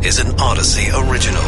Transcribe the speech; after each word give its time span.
This 0.00 0.18
is 0.18 0.24
an 0.24 0.36
Audacy 0.36 1.10
original. 1.10 1.42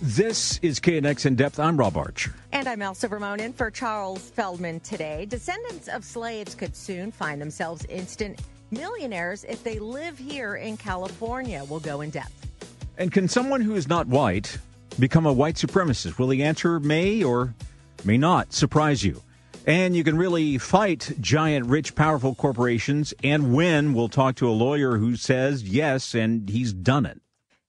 This 0.00 0.58
is 0.62 0.80
KNX 0.80 1.26
In 1.26 1.36
Depth. 1.36 1.60
I'm 1.60 1.76
Rob 1.76 1.96
Archer. 1.96 2.34
And 2.52 2.66
I'm 2.66 2.80
Elsa 2.80 3.06
Ramon 3.06 3.38
in 3.38 3.52
for 3.52 3.70
Charles 3.70 4.30
Feldman 4.30 4.80
today. 4.80 5.26
Descendants 5.26 5.88
of 5.88 6.04
slaves 6.04 6.54
could 6.54 6.74
soon 6.74 7.12
find 7.12 7.40
themselves 7.40 7.84
instant 7.86 8.40
millionaires 8.70 9.44
if 9.44 9.62
they 9.62 9.78
live 9.78 10.16
here 10.16 10.54
in 10.54 10.78
California. 10.78 11.64
We'll 11.68 11.80
go 11.80 12.00
in 12.00 12.08
depth. 12.08 12.46
And 12.96 13.12
can 13.12 13.28
someone 13.28 13.60
who 13.60 13.74
is 13.74 13.86
not 13.86 14.06
white 14.06 14.56
become 14.98 15.26
a 15.26 15.32
white 15.32 15.56
supremacist? 15.56 16.18
Will 16.18 16.28
the 16.28 16.42
answer 16.44 16.80
may 16.80 17.22
or 17.22 17.54
may 18.04 18.16
not 18.16 18.54
surprise 18.54 19.04
you? 19.04 19.22
And 19.64 19.94
you 19.94 20.02
can 20.02 20.16
really 20.16 20.58
fight 20.58 21.12
giant, 21.20 21.66
rich, 21.66 21.94
powerful 21.94 22.34
corporations 22.34 23.14
and 23.22 23.54
win. 23.54 23.94
We'll 23.94 24.08
talk 24.08 24.34
to 24.36 24.48
a 24.48 24.50
lawyer 24.50 24.96
who 24.96 25.14
says 25.14 25.62
yes, 25.62 26.14
and 26.14 26.48
he's 26.48 26.72
done 26.72 27.06
it. 27.06 27.20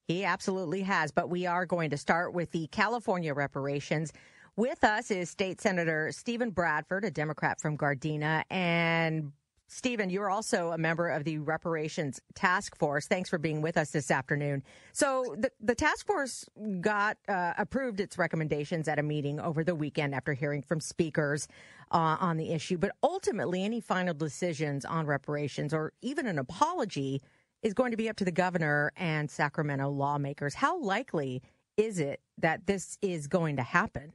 He 0.08 0.26
absolutely 0.26 0.82
has. 0.82 1.12
But 1.12 1.30
we 1.30 1.46
are 1.46 1.66
going 1.66 1.92
to 1.92 1.98
start 1.98 2.34
with 2.34 2.52
the 2.52 2.68
California 2.68 3.34
reparations. 3.34 4.12
With 4.56 4.84
us 4.84 5.12
is 5.12 5.30
State 5.30 5.62
Senator 5.62 6.12
Steven 6.12 6.50
Bradford, 6.50 7.06
a 7.06 7.12
Democrat 7.12 7.62
from 7.62 7.78
Gardena, 7.78 8.44
and 8.50 9.32
Steven, 9.68 10.10
you're 10.10 10.30
also 10.30 10.72
a 10.72 10.78
member 10.78 11.10
of 11.10 11.24
the 11.24 11.40
Reparations 11.40 12.20
Task 12.36 12.78
Force. 12.78 13.08
Thanks 13.08 13.30
for 13.30 13.38
being 13.38 13.62
with 13.62 13.78
us 13.78 13.92
this 13.92 14.12
afternoon. 14.12 14.64
So, 14.92 15.36
the, 15.38 15.52
the 15.60 15.74
task 15.76 16.06
force 16.06 16.46
got 16.80 17.18
uh, 17.28 17.54
approved 17.58 18.00
its 18.00 18.18
recommendations 18.18 18.88
at 18.88 19.00
a 19.00 19.04
meeting 19.04 19.40
over 19.40 19.64
the 19.64 19.76
weekend 19.76 20.14
after 20.14 20.34
hearing 20.34 20.62
from 20.62 20.80
speakers 20.80 21.48
uh, 21.92 22.18
on 22.20 22.38
the 22.38 22.52
issue. 22.52 22.78
But 22.78 22.92
ultimately, 23.02 23.64
any 23.64 23.82
final 23.82 24.14
decisions 24.14 24.86
on 24.86 25.06
reparations 25.06 25.74
or 25.74 25.94
even 26.02 26.28
an 26.28 26.38
apology 26.38 27.22
is 27.64 27.74
going 27.74 27.92
to 27.92 27.98
be 27.98 28.10
up 28.10 28.18
to 28.18 28.26
the 28.26 28.32
governor 28.32 28.92
and 28.98 29.32
Sacramento 29.32 29.90
lawmakers. 29.90 30.54
How 30.54 30.80
likely 30.80 31.42
is 31.78 32.00
it 32.00 32.20
that 32.38 32.68
this 32.68 32.98
is 33.02 33.28
going 33.28 33.56
to 33.56 33.64
happen? 33.64 34.14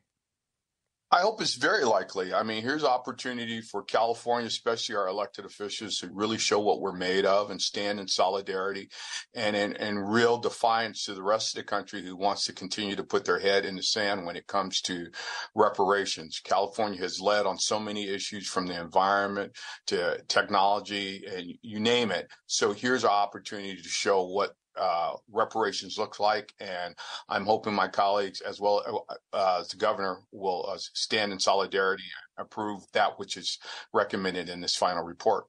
I 1.10 1.20
hope 1.20 1.40
it's 1.40 1.54
very 1.54 1.84
likely. 1.84 2.34
I 2.34 2.42
mean, 2.42 2.62
here's 2.62 2.84
opportunity 2.84 3.62
for 3.62 3.82
California, 3.82 4.46
especially 4.46 4.94
our 4.94 5.08
elected 5.08 5.46
officials, 5.46 5.96
to 5.98 6.10
really 6.12 6.36
show 6.36 6.60
what 6.60 6.82
we're 6.82 6.92
made 6.92 7.24
of 7.24 7.50
and 7.50 7.60
stand 7.60 7.98
in 7.98 8.06
solidarity 8.06 8.90
and 9.34 9.56
in, 9.56 9.76
in 9.76 9.98
real 9.98 10.36
defiance 10.36 11.04
to 11.04 11.14
the 11.14 11.22
rest 11.22 11.56
of 11.56 11.64
the 11.64 11.68
country 11.68 12.02
who 12.02 12.14
wants 12.14 12.44
to 12.44 12.52
continue 12.52 12.94
to 12.94 13.04
put 13.04 13.24
their 13.24 13.38
head 13.38 13.64
in 13.64 13.76
the 13.76 13.82
sand 13.82 14.26
when 14.26 14.36
it 14.36 14.46
comes 14.46 14.82
to 14.82 15.06
reparations. 15.54 16.42
California 16.44 17.00
has 17.00 17.22
led 17.22 17.46
on 17.46 17.56
so 17.56 17.80
many 17.80 18.06
issues 18.06 18.46
from 18.46 18.66
the 18.66 18.78
environment 18.78 19.56
to 19.86 20.20
technology 20.28 21.24
and 21.26 21.46
you 21.62 21.80
name 21.80 22.10
it. 22.10 22.30
So 22.46 22.74
here's 22.74 23.04
our 23.04 23.10
opportunity 23.10 23.76
to 23.76 23.88
show 23.88 24.26
what 24.26 24.52
uh, 24.78 25.12
reparations 25.30 25.98
looks 25.98 26.20
like. 26.20 26.52
And 26.60 26.94
I'm 27.28 27.44
hoping 27.44 27.74
my 27.74 27.88
colleagues, 27.88 28.40
as 28.40 28.60
well 28.60 29.06
uh, 29.32 29.58
as 29.60 29.68
the 29.68 29.76
governor, 29.76 30.18
will 30.32 30.68
uh, 30.68 30.78
stand 30.78 31.32
in 31.32 31.40
solidarity 31.40 32.04
and 32.36 32.46
approve 32.46 32.82
that 32.92 33.18
which 33.18 33.36
is 33.36 33.58
recommended 33.92 34.48
in 34.48 34.60
this 34.60 34.76
final 34.76 35.02
report. 35.02 35.46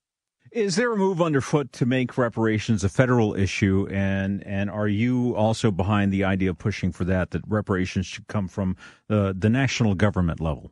Is 0.52 0.76
there 0.76 0.92
a 0.92 0.98
move 0.98 1.22
underfoot 1.22 1.72
to 1.74 1.86
make 1.86 2.18
reparations 2.18 2.84
a 2.84 2.90
federal 2.90 3.36
issue, 3.36 3.88
and 3.92 4.44
and 4.48 4.72
are 4.72 4.88
you 4.88 5.36
also 5.36 5.70
behind 5.70 6.12
the 6.12 6.24
idea 6.24 6.50
of 6.50 6.58
pushing 6.58 6.92
for 6.92 7.04
that 7.04 7.32
that 7.32 7.44
reparations 7.48 8.08
should 8.08 8.28
come 8.28 8.48
from 8.48 8.76
the 9.08 9.36
the 9.38 9.50
national 9.50 9.94
government 9.94 10.40
level? 10.40 10.72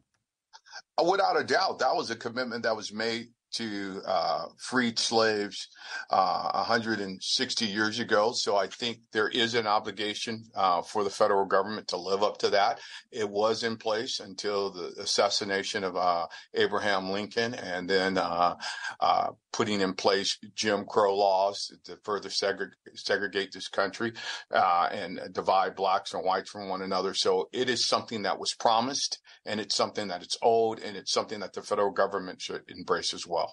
Without 1.08 1.39
a 1.39 1.44
doubt, 1.44 1.78
that 1.78 1.95
was 1.95 2.09
a 2.09 2.16
commitment 2.16 2.63
that 2.63 2.75
was 2.75 2.91
made 2.91 3.28
to 3.53 4.02
uh, 4.06 4.45
freed 4.58 5.00
slaves 5.00 5.70
uh, 6.09 6.52
160 6.53 7.66
years 7.66 8.00
ago. 8.00 8.31
So 8.34 8.56
I 8.56 8.67
think 8.67 9.00
there 9.14 9.30
is 9.30 9.56
an 9.56 9.67
obligation 9.67 10.44
uh, 10.56 10.81
for 10.81 11.03
the 11.03 11.09
federal 11.09 11.45
government 11.45 11.88
to 11.90 11.98
live 11.98 12.23
up 12.23 12.38
to 12.40 12.50
that. 12.52 12.80
It 13.12 13.30
was 13.30 13.63
in 13.63 13.78
place 13.78 14.19
until 14.19 14.72
the 14.72 14.94
assassination 15.02 15.84
of 15.84 15.96
uh, 15.96 16.28
Abraham 16.53 17.09
Lincoln, 17.09 17.53
and 17.56 17.90
then 17.90 18.18
uh, 18.18 18.56
uh, 19.00 19.30
putting 19.52 19.81
in 19.81 19.94
place 19.94 20.38
Jim 20.56 20.85
Crow 20.85 21.16
laws 21.16 21.72
to 21.85 21.97
further 22.03 22.29
segre- 22.29 22.72
segregate 22.96 23.52
this 23.52 23.68
country 23.68 24.14
and 24.52 25.19
divide 25.31 25.75
blacks 25.75 26.14
and 26.14 26.24
whites 26.24 26.50
from 26.50 26.69
one 26.69 26.81
another. 26.81 27.14
So 27.14 27.50
it 27.52 27.69
is 27.69 27.85
something 27.85 28.24
that 28.24 28.40
was 28.40 28.53
promised, 28.53 29.19
and 29.46 29.59
it's 29.59 29.75
something 29.75 30.08
that 30.09 30.22
it's 30.22 30.38
owed, 30.41 30.79
and 30.79 30.97
it's 30.97 31.12
something 31.12 31.40
that 31.40 31.53
the 31.53 31.62
federal 31.62 31.91
government 31.91 32.41
should 32.41 32.64
embrace 32.68 33.14
as 33.14 33.25
well. 33.25 33.47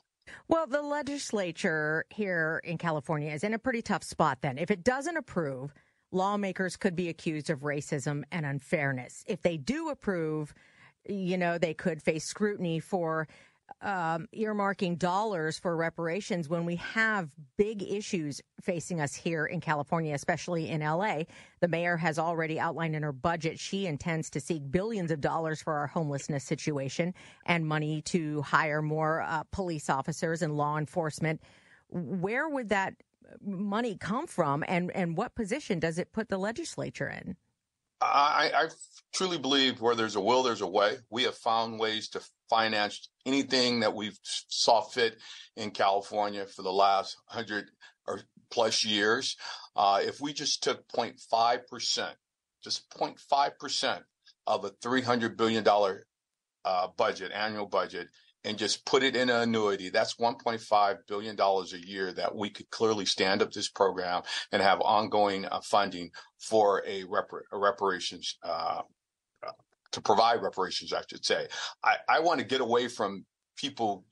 Well, 0.49 0.67
the 0.67 0.83
legislature 0.83 2.05
here 2.11 2.61
in 2.65 2.79
California 2.79 3.33
is 3.33 3.45
in 3.45 3.55
a 3.55 3.59
pretty 3.59 3.83
tough 3.83 4.03
spot 4.03 4.39
then. 4.43 4.59
If 4.59 4.71
it 4.71 4.85
doesn't 4.85 5.17
approve, 5.17 5.73
lawmakers 6.13 6.77
could 6.77 6.97
be 6.97 7.09
accused 7.09 7.51
of 7.51 7.61
racism 7.61 8.25
and 8.31 8.47
unfairness. 8.47 9.25
If 9.27 9.43
they 9.43 9.57
do 9.57 9.89
approve, 9.89 10.55
you 11.07 11.37
know, 11.37 11.59
they 11.59 11.75
could 11.75 12.03
face 12.03 12.25
scrutiny 12.25 12.81
for 12.81 13.29
um, 13.81 14.27
earmarking 14.35 14.99
dollars 14.99 15.59
for 15.59 15.77
reparations 15.77 16.49
when 16.49 16.65
we 16.65 16.77
have 16.77 17.31
big 17.57 17.83
issues 17.83 18.41
facing 18.61 19.01
us 19.01 19.15
here 19.15 19.47
in 19.47 19.61
California, 19.61 20.15
especially 20.15 20.69
in 20.71 20.81
LA. 20.81 21.23
The 21.61 21.69
mayor 21.69 21.97
has 21.97 22.19
already 22.19 22.59
outlined 22.59 22.97
in 22.97 23.03
her 23.03 23.13
budget 23.13 23.59
she 23.59 23.87
intends 23.87 24.31
to 24.31 24.41
seek 24.41 24.71
billions 24.71 25.11
of 25.11 25.21
dollars 25.21 25.63
for 25.63 25.75
our 25.75 25.87
homelessness 25.87 26.45
situation 26.45 27.15
and 27.47 27.67
money 27.67 28.03
to 28.03 28.43
hire 28.43 28.83
more 28.83 29.23
uh, 29.23 29.43
police 29.51 29.91
officers 29.91 30.43
and 30.43 30.57
law 30.57 30.79
enforcement. 30.79 31.43
Where 31.91 32.49
would 32.49 32.71
that 32.71 32.95
money 33.45 33.97
come 33.97 34.27
from, 34.27 34.65
and, 34.69 34.91
and 34.93 35.17
what 35.17 35.35
position 35.35 35.79
does 35.79 35.99
it 35.99 36.13
put 36.13 36.29
the 36.29 36.39
legislature 36.39 37.09
in? 37.09 37.37
I, 38.05 38.51
I, 38.55 38.69
truly 39.15 39.39
believe 39.39 39.81
where 39.81 39.95
there's 39.95 40.17
a 40.17 40.21
will, 40.21 40.43
there's 40.43 40.61
a 40.61 40.67
way. 40.67 40.97
We 41.11 41.23
have 41.23 41.37
found 41.37 41.79
ways 41.79 42.09
to 42.11 42.21
finance 42.51 43.09
anything 43.25 43.81
that 43.81 43.95
we've 43.95 44.19
saw 44.23 44.81
fit 44.81 45.17
in 45.57 45.71
California 45.71 46.47
for 46.47 46.63
the 46.63 46.73
last 46.73 47.17
hundred 47.27 47.71
or 48.07 48.21
plus 48.51 48.85
years. 48.85 49.37
Uh, 49.77 50.01
if 50.03 50.21
we 50.21 50.33
just 50.33 50.63
took 50.63 50.87
0.5 50.89 51.67
percent, 51.69 52.15
just 52.63 52.91
0.5 52.91 53.59
percent 53.59 54.03
of 54.47 54.65
a 54.65 54.71
300 54.83 55.37
billion 55.37 55.65
dollar 55.65 56.05
uh, 56.65 56.89
budget, 56.97 57.33
annual 57.33 57.67
budget, 57.67 58.09
and 58.45 58.59
just 58.59 58.85
put 58.85 59.03
it 59.03 59.17
in 59.17 59.31
an 59.31 59.41
annuity, 59.43 59.89
that's 59.89 60.17
$1.5 60.17 60.97
billion 61.09 61.41
a 61.41 61.87
year 61.87 62.13
that 62.13 62.35
we 62.35 62.51
could 62.51 62.69
clearly 62.71 63.07
stand 63.07 63.43
up 63.43 63.51
this 63.51 63.69
program 63.69 64.23
and 64.53 64.63
have 64.63 64.81
ongoing 64.81 65.47
uh, 65.47 65.61
funding 65.63 66.11
for 66.39 66.83
a, 66.87 67.05
repar- 67.05 67.43
a 67.53 67.59
reparations, 67.59 68.39
uh, 68.43 68.83
to 69.93 70.01
provide 70.01 70.43
reparations, 70.43 70.93
I 70.93 71.03
should 71.09 71.25
say. 71.25 71.47
I, 71.83 71.97
I 72.09 72.21
want 72.21 72.41
to 72.41 72.47
get 72.47 72.61
away 72.61 72.89
from 72.89 73.25
people 73.57 74.05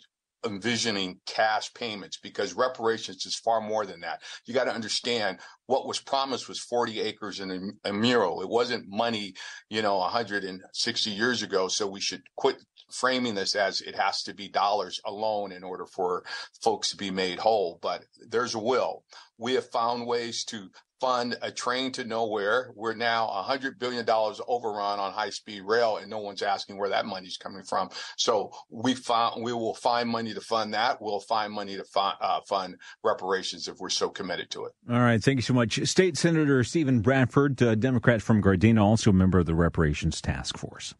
envisioning 0.44 1.20
cash 1.26 1.72
payments 1.74 2.18
because 2.22 2.54
reparations 2.54 3.26
is 3.26 3.36
far 3.36 3.60
more 3.60 3.86
than 3.86 4.00
that. 4.00 4.22
You 4.44 4.54
got 4.54 4.64
to 4.64 4.74
understand 4.74 5.38
what 5.66 5.86
was 5.86 6.00
promised 6.00 6.48
was 6.48 6.58
40 6.58 7.00
acres 7.00 7.40
and 7.40 7.76
a, 7.84 7.90
a, 7.90 7.92
mural. 7.92 8.42
It 8.42 8.48
wasn't 8.48 8.88
money, 8.88 9.34
you 9.70 9.82
know, 9.82 9.98
160 9.98 11.10
years 11.10 11.42
ago. 11.42 11.68
So 11.68 11.86
we 11.86 12.00
should 12.00 12.22
quit 12.36 12.56
framing 12.92 13.34
this 13.34 13.54
as 13.54 13.80
it 13.80 13.96
has 13.96 14.22
to 14.24 14.34
be 14.34 14.48
dollars 14.48 15.00
alone 15.04 15.52
in 15.52 15.64
order 15.64 15.86
for 15.86 16.24
folks 16.62 16.90
to 16.90 16.96
be 16.96 17.10
made 17.10 17.38
whole. 17.38 17.78
But 17.82 18.04
there's 18.28 18.54
a 18.54 18.58
will. 18.58 19.04
We 19.38 19.54
have 19.54 19.68
found 19.70 20.06
ways 20.06 20.44
to 20.44 20.68
fund 21.02 21.36
a 21.42 21.50
train 21.50 21.90
to 21.90 22.04
nowhere. 22.04 22.70
We're 22.76 22.94
now 22.94 23.26
$100 23.26 23.76
billion 23.80 24.08
overrun 24.08 25.00
on 25.00 25.12
high 25.12 25.30
speed 25.30 25.62
rail, 25.62 25.96
and 25.96 26.08
no 26.08 26.18
one's 26.18 26.42
asking 26.42 26.78
where 26.78 26.90
that 26.90 27.06
money's 27.06 27.36
coming 27.36 27.64
from. 27.64 27.88
So 28.16 28.52
we 28.70 28.94
found, 28.94 29.42
we 29.42 29.52
will 29.52 29.74
find 29.74 30.08
money 30.08 30.32
to 30.32 30.40
fund 30.40 30.74
that. 30.74 31.02
We'll 31.02 31.18
find 31.18 31.52
money 31.52 31.76
to 31.76 31.82
fund, 31.84 32.14
uh, 32.20 32.40
fund 32.48 32.76
reparations 33.02 33.66
if 33.66 33.78
we're 33.80 33.88
so 33.88 34.10
committed 34.10 34.50
to 34.50 34.66
it. 34.66 34.72
All 34.88 35.00
right. 35.00 35.20
Thank 35.20 35.38
you 35.38 35.42
so 35.42 35.54
much. 35.54 35.84
State 35.88 36.16
Senator 36.16 36.62
Steven 36.62 37.00
Bradford, 37.00 37.56
Democrat 37.56 38.22
from 38.22 38.40
Gardena, 38.40 38.80
also 38.80 39.10
a 39.10 39.12
member 39.12 39.40
of 39.40 39.46
the 39.46 39.56
Reparations 39.56 40.20
Task 40.20 40.56
Force. 40.56 40.94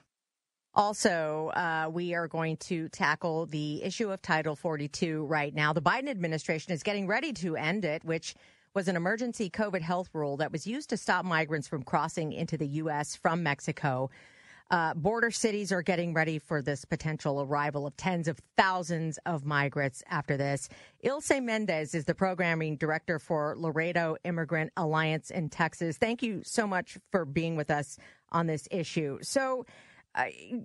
Also, 0.75 1.53
uh, 1.55 1.91
we 1.93 2.15
are 2.15 2.27
going 2.27 2.57
to 2.57 2.89
tackle 2.89 3.45
the 3.47 3.83
issue 3.83 4.11
of 4.11 4.23
Title 4.23 4.57
42 4.57 5.25
right 5.27 5.55
now. 5.55 5.73
The 5.73 5.83
Biden 5.83 6.09
administration 6.09 6.73
is 6.73 6.83
getting 6.83 7.07
ready 7.07 7.33
to 7.35 7.57
end 7.57 7.85
it, 7.85 8.03
which 8.05 8.35
was 8.75 8.89
an 8.89 8.97
emergency 8.97 9.51
COVID 9.51 9.83
health 9.83 10.09
rule 10.15 10.39
that 10.39 10.51
was 10.51 10.67
used 10.67 10.89
to 10.91 10.97
stop 10.97 11.27
migrants 11.27 11.69
from 11.69 11.83
crossing 11.83 12.33
into 12.33 12.57
the 12.57 12.67
U.S. 12.67 13.15
from 13.17 13.43
Mexico. 13.43 14.09
Uh, 14.71 14.95
border 14.95 15.31
cities 15.31 15.71
are 15.71 15.83
getting 15.83 16.15
ready 16.15 16.39
for 16.39 16.63
this 16.63 16.87
potential 16.87 17.43
arrival 17.43 17.87
of 17.87 17.95
tens 17.99 18.27
of 18.27 18.41
thousands 18.57 19.19
of 19.27 19.45
migrants 19.45 20.03
after 20.09 20.39
this. 20.39 20.71
Ilse 21.03 21.33
Mendez 21.43 21.95
is 21.95 22.07
the 22.07 22.15
programming 22.15 22.77
director 22.77 23.19
for 23.19 23.55
Laredo 23.59 24.17
Immigrant 24.25 24.73
Alliance 24.79 25.31
in 25.31 25.51
Texas. 25.51 25.99
Thank 25.99 26.23
you 26.23 26.41
so 26.43 26.67
much 26.67 26.97
for 27.11 27.27
being 27.27 27.57
with 27.57 27.71
us 27.71 27.99
on 28.31 28.47
this 28.47 28.67
issue. 28.71 29.19
So, 29.21 29.67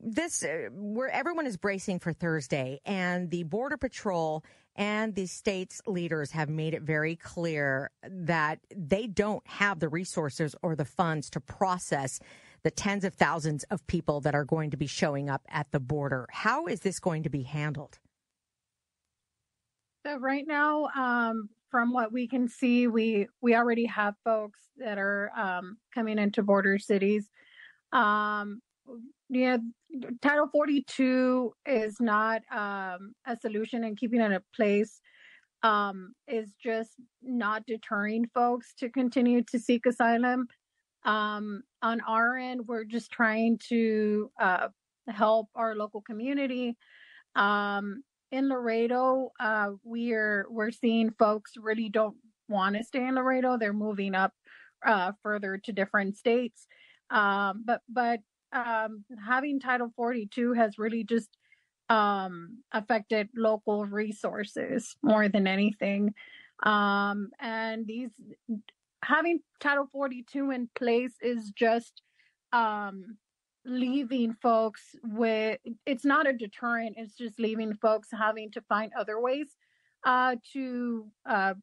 this 0.04 0.44
uh, 0.44 0.70
where 0.74 1.10
everyone 1.10 1.48
is 1.48 1.58
bracing 1.58 2.00
for 2.00 2.14
Thursday, 2.14 2.80
and 2.86 3.32
the 3.32 3.44
Border 3.44 3.78
Patrol 3.78 4.44
and 4.76 5.16
the 5.16 5.26
state's 5.26 5.82
leaders 5.88 6.32
have 6.32 6.50
made 6.50 6.74
it 6.74 6.84
very 6.84 7.16
clear 7.16 7.90
that 8.04 8.60
they 8.76 9.08
don't 9.08 9.46
have 9.48 9.80
the 9.80 9.90
resources 9.90 10.56
or 10.62 10.76
the 10.76 10.86
funds 10.86 11.30
to 11.32 11.40
process 11.40 12.20
the 12.64 12.72
tens 12.72 13.04
of 13.04 13.14
thousands 13.14 13.64
of 13.66 13.86
people 13.88 14.22
that 14.22 14.36
are 14.36 14.46
going 14.46 14.72
to 14.72 14.78
be 14.78 14.88
showing 14.88 15.30
up 15.30 15.42
at 15.50 15.72
the 15.72 15.80
border. 15.80 16.28
How 16.32 16.68
is 16.68 16.82
this 16.82 17.00
going 17.00 17.24
to 17.24 17.30
be 17.30 17.44
handled? 17.44 18.00
So 20.06 20.18
right 20.18 20.46
now, 20.46 20.88
um, 20.96 21.50
from 21.72 21.92
what 21.92 22.12
we 22.12 22.28
can 22.28 22.48
see, 22.48 22.88
we 22.88 23.28
we 23.42 23.56
already 23.56 23.86
have 23.86 24.16
folks 24.24 24.60
that 24.78 24.98
are 24.98 25.32
um, 25.36 25.78
coming 25.94 26.18
into 26.20 26.44
border 26.44 26.78
cities. 26.78 27.30
Um, 27.92 28.62
yeah, 29.30 29.58
Title 30.22 30.48
42 30.52 31.54
is 31.66 31.98
not 32.00 32.42
um, 32.52 33.14
a 33.26 33.38
solution, 33.42 33.84
and 33.84 33.98
keeping 33.98 34.22
it 34.22 34.32
in 34.32 34.40
place 34.56 35.02
um, 35.64 36.14
is 36.28 36.54
just 36.62 36.92
not 37.22 37.66
deterring 37.66 38.30
folks 38.34 38.74
to 38.80 38.90
continue 38.90 39.44
to 39.52 39.60
seek 39.60 39.86
asylum. 39.86 40.48
Um, 41.04 41.64
on 41.82 42.02
our 42.02 42.38
end, 42.38 42.62
we're 42.68 42.84
just 42.84 43.12
trying 43.12 43.60
to 43.70 44.32
uh, 44.40 44.68
help 45.08 45.48
our 45.56 45.76
local 45.76 46.02
community. 46.02 46.76
Um, 47.36 48.04
in 48.32 48.50
Laredo, 48.50 49.32
uh, 49.40 49.72
we're 49.84 50.46
we're 50.50 50.72
seeing 50.72 51.12
folks 51.12 51.54
really 51.58 51.90
don't 51.90 52.18
want 52.50 52.76
to 52.76 52.84
stay 52.84 53.06
in 53.06 53.16
Laredo. 53.16 53.58
They're 53.58 53.74
moving 53.74 54.16
up 54.16 54.34
uh, 54.86 55.14
further 55.24 55.58
to 55.58 55.72
different 55.72 56.18
states. 56.18 56.68
Um, 57.10 57.64
but 57.66 57.82
but 57.88 58.20
um, 58.54 59.04
having 59.26 59.60
Title 59.60 59.92
42 59.96 60.54
has 60.54 60.78
really 60.78 61.04
just 61.04 61.30
um, 61.90 62.60
affected 62.72 63.30
local 63.36 63.86
resources 63.86 64.96
more 65.02 65.30
than 65.30 65.48
anything. 65.48 66.14
Um, 66.64 67.30
and 67.40 67.86
these 67.86 68.10
having 69.04 69.40
Title 69.60 69.88
42 69.92 70.52
in 70.52 70.70
place 70.76 71.14
is 71.22 71.52
just 71.52 72.02
um, 72.52 73.18
leaving 73.66 74.34
folks 74.42 74.96
with 75.04 75.60
it's 75.86 76.06
not 76.06 76.26
a 76.26 76.32
deterrent 76.32 76.96
it's 76.98 77.18
just 77.18 77.38
leaving 77.38 77.74
folks 77.76 78.08
having 78.18 78.50
to 78.50 78.62
find 78.62 78.94
other 78.98 79.20
ways 79.20 79.58
uh, 80.06 80.38
to 80.54 81.06
uh, 81.26 81.54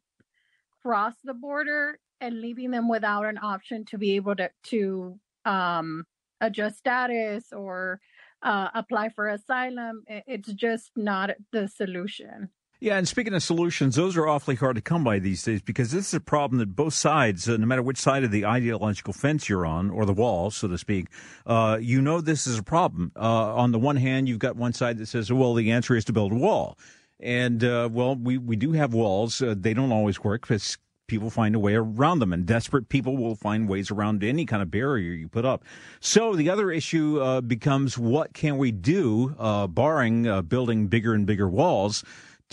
cross 0.82 1.14
the 1.24 1.32
border 1.32 1.98
and 2.20 2.42
leaving 2.42 2.70
them 2.70 2.88
without 2.88 3.24
an 3.24 3.38
option 3.42 3.86
to 3.86 3.96
be 3.96 4.16
able 4.16 4.36
to 4.36 4.50
to 4.62 5.18
um, 5.46 6.04
adjust 6.46 6.78
status 6.78 7.52
or 7.52 8.00
uh, 8.42 8.68
apply 8.74 9.08
for 9.08 9.28
asylum 9.28 10.02
it's 10.06 10.52
just 10.52 10.90
not 10.96 11.30
the 11.52 11.66
solution 11.66 12.50
yeah, 12.84 12.98
and 12.98 13.08
speaking 13.08 13.32
of 13.32 13.42
solutions, 13.42 13.96
those 13.96 14.14
are 14.14 14.28
awfully 14.28 14.56
hard 14.56 14.76
to 14.76 14.82
come 14.82 15.04
by 15.04 15.18
these 15.18 15.42
days 15.42 15.62
because 15.62 15.90
this 15.90 16.08
is 16.08 16.12
a 16.12 16.20
problem 16.20 16.58
that 16.58 16.76
both 16.76 16.92
sides, 16.92 17.48
uh, 17.48 17.56
no 17.56 17.64
matter 17.64 17.82
which 17.82 17.96
side 17.96 18.24
of 18.24 18.30
the 18.30 18.44
ideological 18.44 19.14
fence 19.14 19.48
you're 19.48 19.64
on, 19.64 19.88
or 19.88 20.04
the 20.04 20.12
wall, 20.12 20.50
so 20.50 20.68
to 20.68 20.76
speak, 20.76 21.06
uh, 21.46 21.78
you 21.80 22.02
know 22.02 22.20
this 22.20 22.46
is 22.46 22.58
a 22.58 22.62
problem. 22.62 23.10
Uh, 23.16 23.54
on 23.54 23.72
the 23.72 23.78
one 23.78 23.96
hand, 23.96 24.28
you've 24.28 24.38
got 24.38 24.56
one 24.56 24.74
side 24.74 24.98
that 24.98 25.06
says, 25.06 25.32
well, 25.32 25.54
the 25.54 25.72
answer 25.72 25.96
is 25.96 26.04
to 26.04 26.12
build 26.12 26.32
a 26.32 26.34
wall. 26.34 26.76
And, 27.20 27.64
uh, 27.64 27.88
well, 27.90 28.16
we, 28.16 28.36
we 28.36 28.56
do 28.56 28.72
have 28.72 28.92
walls. 28.92 29.40
Uh, 29.40 29.54
they 29.56 29.72
don't 29.72 29.90
always 29.90 30.22
work 30.22 30.42
because 30.42 30.76
people 31.06 31.30
find 31.30 31.54
a 31.54 31.58
way 31.58 31.74
around 31.74 32.18
them, 32.18 32.32
and 32.32 32.46
desperate 32.46 32.88
people 32.88 33.16
will 33.16 33.34
find 33.34 33.68
ways 33.68 33.90
around 33.90 34.24
any 34.24 34.46
kind 34.46 34.62
of 34.62 34.70
barrier 34.70 35.12
you 35.12 35.28
put 35.28 35.44
up. 35.44 35.64
So 36.00 36.34
the 36.34 36.50
other 36.50 36.70
issue 36.70 37.20
uh, 37.20 37.40
becomes 37.40 37.98
what 37.98 38.32
can 38.32 38.56
we 38.58 38.72
do, 38.72 39.34
uh, 39.38 39.66
barring 39.66 40.26
uh, 40.26 40.42
building 40.42 40.88
bigger 40.88 41.14
and 41.14 41.26
bigger 41.26 41.48
walls? 41.48 42.04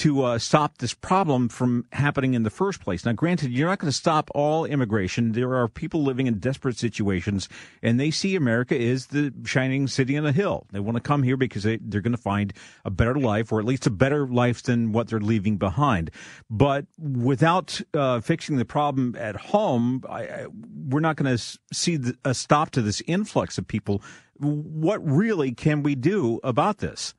To 0.02 0.24
uh, 0.24 0.40
stop 0.40 0.80
this 0.80 0.96
problem 0.96 1.48
from 1.48 1.86
happening 1.92 2.34
in 2.34 2.42
the 2.42 2.50
first 2.50 2.82
place. 2.82 3.06
Now, 3.06 3.12
granted, 3.12 3.52
you're 3.52 3.68
not 3.68 3.78
going 3.78 3.92
to 3.92 3.96
stop 3.96 4.32
all 4.34 4.66
immigration. 4.66 5.34
There 5.34 5.54
are 5.54 5.68
people 5.68 6.02
living 6.02 6.26
in 6.26 6.40
desperate 6.40 6.76
situations, 6.76 7.48
and 7.84 8.00
they 8.00 8.10
see 8.10 8.36
America 8.36 8.76
as 8.76 9.06
the 9.06 9.32
shining 9.46 9.88
city 9.88 10.18
on 10.18 10.26
a 10.26 10.32
hill. 10.32 10.66
They 10.72 10.80
want 10.80 10.96
to 10.98 11.02
come 11.02 11.22
here 11.22 11.38
because 11.38 11.62
they, 11.62 11.78
they're 11.78 12.02
going 12.02 12.16
to 12.16 12.22
find 12.22 12.52
a 12.84 12.90
better 12.90 13.14
life, 13.14 13.52
or 13.52 13.60
at 13.60 13.66
least 13.66 13.86
a 13.86 13.92
better 13.92 14.26
life 14.26 14.64
than 14.64 14.92
what 14.92 15.08
they're 15.08 15.20
leaving 15.20 15.58
behind. 15.58 16.10
But 16.50 16.88
without 16.98 17.80
uh, 17.94 18.22
fixing 18.22 18.58
the 18.58 18.66
problem 18.66 19.16
at 19.20 19.36
home, 19.36 20.04
I, 20.10 20.24
I, 20.24 20.46
we're 20.90 21.00
not 21.02 21.16
going 21.16 21.38
to 21.38 21.60
see 21.72 21.98
the, 21.98 22.18
a 22.26 22.34
stop 22.34 22.72
to 22.72 22.82
this 22.82 23.04
influx 23.06 23.60
of 23.60 23.68
people. 23.68 24.02
What 24.40 25.08
really 25.08 25.52
can 25.52 25.84
we 25.84 25.94
do 25.94 26.40
about 26.44 26.80
this? 26.80 27.14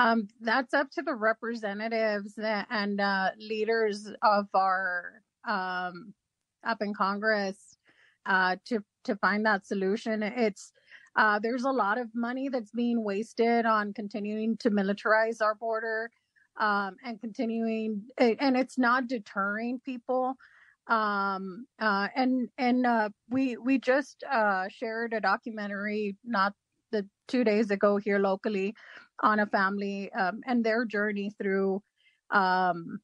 Um, 0.00 0.28
that's 0.40 0.72
up 0.72 0.90
to 0.92 1.02
the 1.02 1.14
representatives 1.14 2.38
and 2.38 3.00
uh, 3.00 3.30
leaders 3.38 4.10
of 4.22 4.46
our 4.54 5.22
um, 5.46 6.14
up 6.66 6.80
in 6.80 6.94
Congress 6.94 7.76
uh, 8.24 8.56
to 8.66 8.82
to 9.04 9.16
find 9.16 9.44
that 9.44 9.66
solution. 9.66 10.22
It's 10.22 10.72
uh, 11.16 11.38
there's 11.42 11.64
a 11.64 11.70
lot 11.70 11.98
of 11.98 12.08
money 12.14 12.48
that's 12.48 12.70
being 12.70 13.04
wasted 13.04 13.66
on 13.66 13.92
continuing 13.92 14.56
to 14.58 14.70
militarize 14.70 15.42
our 15.42 15.54
border 15.54 16.10
um, 16.58 16.96
and 17.04 17.20
continuing, 17.20 18.04
and 18.16 18.56
it's 18.56 18.78
not 18.78 19.06
deterring 19.06 19.80
people. 19.84 20.34
Um, 20.86 21.66
uh, 21.78 22.08
and 22.16 22.48
and 22.56 22.86
uh, 22.86 23.10
we 23.28 23.58
we 23.58 23.78
just 23.78 24.24
uh, 24.30 24.68
shared 24.70 25.12
a 25.12 25.20
documentary 25.20 26.16
not 26.24 26.54
the 26.90 27.06
two 27.28 27.44
days 27.44 27.70
ago 27.70 27.98
here 27.98 28.18
locally 28.18 28.74
on 29.22 29.40
a 29.40 29.46
family 29.46 30.12
um, 30.12 30.40
and 30.46 30.64
their 30.64 30.84
journey 30.84 31.30
through 31.40 31.82
um, 32.30 33.00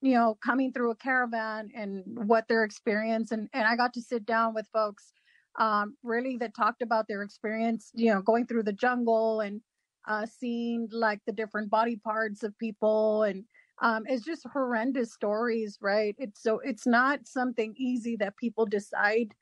you 0.00 0.14
know 0.14 0.36
coming 0.44 0.72
through 0.72 0.90
a 0.90 0.96
caravan 0.96 1.70
and 1.74 2.02
what 2.26 2.46
their 2.48 2.64
experience 2.64 3.30
and, 3.32 3.48
and 3.52 3.66
i 3.66 3.76
got 3.76 3.92
to 3.94 4.02
sit 4.02 4.26
down 4.26 4.54
with 4.54 4.66
folks 4.72 5.12
um, 5.58 5.96
really 6.02 6.36
that 6.38 6.54
talked 6.54 6.82
about 6.82 7.06
their 7.08 7.22
experience 7.22 7.90
you 7.94 8.12
know 8.12 8.20
going 8.22 8.46
through 8.46 8.62
the 8.62 8.72
jungle 8.72 9.40
and 9.40 9.60
uh, 10.08 10.26
seeing 10.26 10.88
like 10.90 11.20
the 11.26 11.32
different 11.32 11.70
body 11.70 11.96
parts 11.96 12.42
of 12.42 12.58
people 12.58 13.22
and 13.22 13.44
um, 13.80 14.04
it's 14.06 14.24
just 14.24 14.46
horrendous 14.52 15.12
stories 15.12 15.78
right? 15.80 16.14
It's 16.18 16.42
so 16.42 16.60
it's 16.60 16.86
not 16.86 17.26
something 17.26 17.74
easy 17.76 18.16
that 18.16 18.36
people 18.36 18.64
decide 18.64 19.34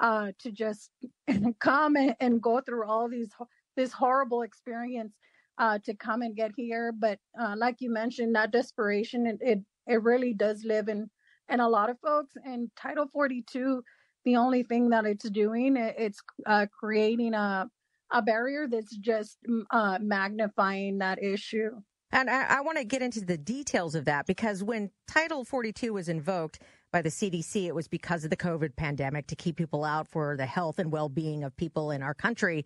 uh, 0.00 0.32
to 0.38 0.52
just 0.52 0.90
come 1.60 1.96
and, 1.96 2.14
and, 2.20 2.40
go 2.40 2.60
through 2.60 2.86
all 2.86 3.08
these 3.08 3.30
this 3.76 3.92
horrible 3.92 4.42
experience 4.42 5.12
uh, 5.58 5.78
to 5.84 5.94
come 5.94 6.22
and 6.22 6.36
get 6.36 6.52
here. 6.56 6.92
But 6.92 7.18
uh, 7.40 7.54
like 7.56 7.76
you 7.80 7.90
mentioned, 7.90 8.34
that 8.34 8.52
desperation 8.52 9.26
it, 9.26 9.38
it, 9.40 9.58
it 9.86 10.02
really 10.02 10.34
does 10.34 10.64
live 10.64 10.88
in 10.88 11.10
in 11.48 11.60
a 11.60 11.68
lot 11.68 11.90
of 11.90 11.98
folks. 12.00 12.34
And 12.44 12.70
Title 12.76 13.06
42, 13.12 13.82
the 14.24 14.36
only 14.36 14.62
thing 14.62 14.90
that 14.90 15.06
it's 15.06 15.28
doing, 15.30 15.76
it's 15.76 16.20
uh, 16.46 16.66
creating 16.78 17.34
a 17.34 17.68
a 18.10 18.22
barrier 18.22 18.66
that's 18.66 18.96
just 18.96 19.36
uh, 19.70 19.98
magnifying 20.00 20.98
that 20.98 21.22
issue. 21.22 21.70
And 22.10 22.30
I, 22.30 22.58
I 22.58 22.60
want 22.62 22.78
to 22.78 22.84
get 22.84 23.02
into 23.02 23.20
the 23.20 23.36
details 23.36 23.94
of 23.94 24.06
that 24.06 24.26
because 24.26 24.64
when 24.64 24.90
Title 25.06 25.44
42 25.44 25.92
was 25.92 26.08
invoked, 26.08 26.58
by 26.90 27.02
the 27.02 27.08
CDC, 27.08 27.66
it 27.66 27.74
was 27.74 27.88
because 27.88 28.24
of 28.24 28.30
the 28.30 28.36
COVID 28.36 28.76
pandemic 28.76 29.26
to 29.28 29.36
keep 29.36 29.56
people 29.56 29.84
out 29.84 30.08
for 30.08 30.36
the 30.36 30.46
health 30.46 30.78
and 30.78 30.90
well 30.90 31.08
being 31.08 31.44
of 31.44 31.56
people 31.56 31.90
in 31.90 32.02
our 32.02 32.14
country. 32.14 32.64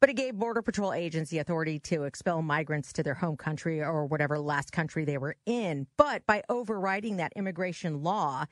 But 0.00 0.08
it 0.08 0.14
gave 0.14 0.34
Border 0.34 0.62
Patrol 0.62 0.94
agents 0.94 1.30
the 1.30 1.38
authority 1.38 1.78
to 1.80 2.04
expel 2.04 2.40
migrants 2.40 2.92
to 2.94 3.02
their 3.02 3.14
home 3.14 3.36
country 3.36 3.82
or 3.82 4.06
whatever 4.06 4.38
last 4.38 4.72
country 4.72 5.04
they 5.04 5.18
were 5.18 5.36
in. 5.44 5.86
But 5.98 6.26
by 6.26 6.42
overriding 6.48 7.18
that 7.18 7.34
immigration 7.36 8.02
law, 8.02 8.46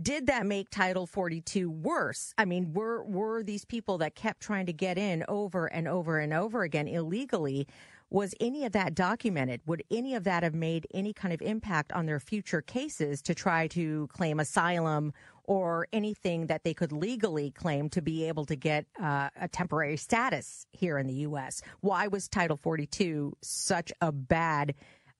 did 0.00 0.28
that 0.28 0.46
make 0.46 0.70
Title 0.70 1.06
42 1.06 1.70
worse? 1.70 2.32
I 2.38 2.46
mean, 2.46 2.72
were 2.72 3.04
were 3.04 3.42
these 3.42 3.66
people 3.66 3.98
that 3.98 4.14
kept 4.14 4.40
trying 4.40 4.66
to 4.66 4.72
get 4.72 4.96
in 4.96 5.24
over 5.28 5.66
and 5.66 5.86
over 5.86 6.18
and 6.18 6.32
over 6.32 6.62
again 6.62 6.88
illegally? 6.88 7.66
Was 8.10 8.34
any 8.40 8.64
of 8.64 8.72
that 8.72 8.94
documented? 8.94 9.60
Would 9.66 9.84
any 9.90 10.16
of 10.16 10.24
that 10.24 10.42
have 10.42 10.54
made 10.54 10.86
any 10.92 11.12
kind 11.12 11.32
of 11.32 11.40
impact 11.40 11.92
on 11.92 12.06
their 12.06 12.18
future 12.18 12.60
cases 12.60 13.22
to 13.22 13.34
try 13.34 13.68
to 13.68 14.08
claim 14.08 14.40
asylum 14.40 15.12
or 15.44 15.86
anything 15.92 16.46
that 16.46 16.64
they 16.64 16.74
could 16.74 16.92
legally 16.92 17.52
claim 17.52 17.88
to 17.90 18.02
be 18.02 18.24
able 18.24 18.44
to 18.46 18.56
get 18.56 18.86
uh, 19.00 19.30
a 19.40 19.48
temporary 19.48 19.96
status 19.96 20.66
here 20.72 20.98
in 20.98 21.06
the 21.06 21.14
U.S.? 21.14 21.62
Why 21.80 22.08
was 22.08 22.28
Title 22.28 22.56
42 22.56 23.36
such 23.42 23.92
a 24.00 24.10
bad 24.10 24.74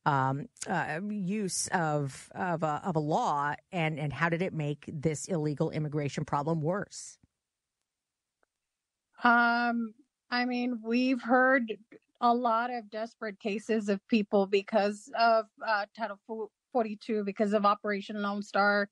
um, 0.07 0.49
uh, 0.67 1.01
use 1.09 1.69
of 1.69 2.31
of 2.35 2.63
a, 2.63 2.81
of 2.85 2.97
a 2.97 3.01
law, 3.01 3.55
and 3.71 3.99
and 3.99 4.13
how 4.13 4.29
did 4.29 4.43
it 4.43 4.55
make 4.55 4.89
this 4.89 5.27
illegal 5.27 5.71
immigration 5.71 6.25
problem 6.25 6.63
worse? 6.63 7.19
Um, 9.23 9.95
I 10.31 10.47
mean, 10.47 10.81
we've 10.83 11.21
heard 11.21 11.77
a 12.21 12.35
lot 12.35 12.71
of 12.71 12.91
desperate 12.91 13.39
cases 13.41 13.89
of 13.89 14.07
people 14.09 14.47
because 14.47 15.11
of 15.19 15.47
uh, 15.67 15.87
Title 15.97 16.19
42, 16.73 17.25
because 17.25 17.53
of 17.53 17.65
Operation 17.65 18.21
Lone 18.21 18.43
Star, 18.43 18.89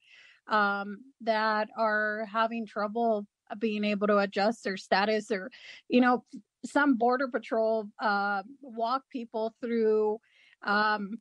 um, 0.49 0.99
that 1.21 1.69
are 1.77 2.27
having 2.33 2.67
trouble 2.67 3.27
being 3.59 3.85
able 3.85 4.07
to 4.07 4.19
adjust 4.19 4.65
their 4.65 4.77
status 4.77 5.31
or, 5.31 5.51
you 5.89 6.01
know, 6.01 6.25
some 6.65 6.97
border 6.97 7.29
patrol 7.29 7.89
uh, 8.01 8.43
walk 8.61 9.03
people 9.11 9.55
through 9.61 10.19
um, 10.63 11.19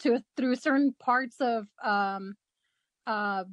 to 0.00 0.20
through 0.36 0.56
certain 0.56 0.94
parts 0.98 1.36
of 1.40 1.66
um, 1.84 2.34
uh, 3.06 3.44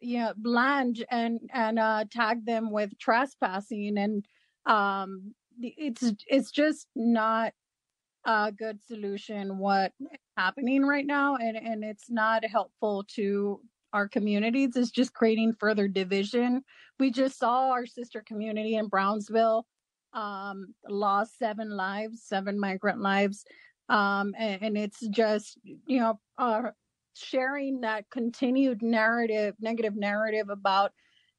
you 0.00 0.18
know 0.18 0.32
land 0.44 1.04
and 1.10 1.40
and 1.52 1.78
uh, 1.78 2.04
tag 2.10 2.44
them 2.44 2.70
with 2.70 2.98
trespassing 2.98 3.96
and 3.98 4.26
um, 4.66 5.34
it's 5.60 6.12
it's 6.26 6.50
just 6.50 6.86
not 6.94 7.52
a 8.24 8.52
good 8.52 8.82
solution 8.82 9.58
what 9.58 9.92
happening 10.36 10.84
right 10.84 11.06
now 11.06 11.36
and 11.36 11.56
and 11.56 11.84
it's 11.84 12.10
not 12.10 12.44
helpful 12.44 13.04
to 13.08 13.60
our 13.92 14.08
communities. 14.08 14.76
It's 14.76 14.90
just 14.90 15.14
creating 15.14 15.54
further 15.58 15.88
division. 15.88 16.62
We 16.98 17.10
just 17.10 17.38
saw 17.38 17.70
our 17.70 17.86
sister 17.86 18.22
community 18.26 18.74
in 18.74 18.88
brownsville 18.88 19.66
um, 20.12 20.74
lost 20.88 21.38
seven 21.38 21.70
lives 21.70 22.22
seven 22.24 22.58
migrant 22.58 23.00
lives 23.00 23.44
um, 23.88 24.34
and, 24.38 24.62
and, 24.62 24.78
it's 24.78 25.06
just 25.08 25.58
you 25.64 26.00
know 26.00 26.18
uh, 26.38 26.70
sharing 27.14 27.82
that 27.82 28.04
continued 28.10 28.82
narrative 28.82 29.54
negative 29.60 29.94
narrative 29.94 30.48
about 30.48 30.92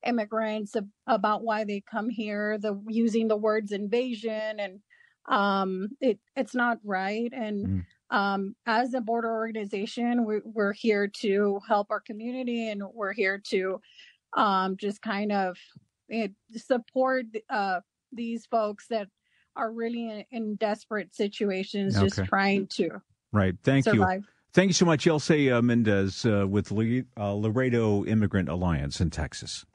immigrants 0.05 0.75
about 1.07 1.43
why 1.43 1.63
they 1.63 1.81
come 1.89 2.09
here 2.09 2.57
the 2.57 2.79
using 2.87 3.27
the 3.27 3.35
words 3.35 3.71
invasion 3.71 4.59
and 4.59 4.79
um, 5.27 5.89
it 5.99 6.19
it's 6.35 6.55
not 6.55 6.79
right 6.83 7.31
and 7.33 7.65
mm. 7.67 7.85
um, 8.15 8.55
as 8.65 8.93
a 8.93 9.01
border 9.01 9.29
organization 9.29 10.25
we, 10.25 10.39
we're 10.45 10.73
here 10.73 11.07
to 11.07 11.59
help 11.67 11.87
our 11.89 11.99
community 11.99 12.69
and 12.69 12.81
we're 12.93 13.13
here 13.13 13.41
to 13.49 13.81
um, 14.33 14.77
just 14.77 15.01
kind 15.01 15.31
of 15.31 15.57
it, 16.09 16.31
support 16.55 17.25
uh, 17.49 17.79
these 18.13 18.45
folks 18.45 18.87
that 18.89 19.07
are 19.55 19.71
really 19.71 20.09
in, 20.09 20.25
in 20.31 20.55
desperate 20.55 21.13
situations 21.13 21.97
okay. 21.97 22.05
just 22.05 22.23
trying 22.25 22.67
to 22.67 23.01
right 23.33 23.55
thank 23.63 23.83
survive. 23.83 24.21
you 24.21 24.27
thank 24.53 24.69
you 24.69 24.73
so 24.73 24.85
much 24.85 25.05
Ilse 25.05 25.31
uh, 25.31 25.61
mendez 25.61 26.25
uh, 26.25 26.45
with 26.47 26.71
Le- 26.71 27.03
uh, 27.17 27.33
laredo 27.33 28.05
immigrant 28.05 28.47
alliance 28.47 29.01
in 29.01 29.09
texas 29.09 29.65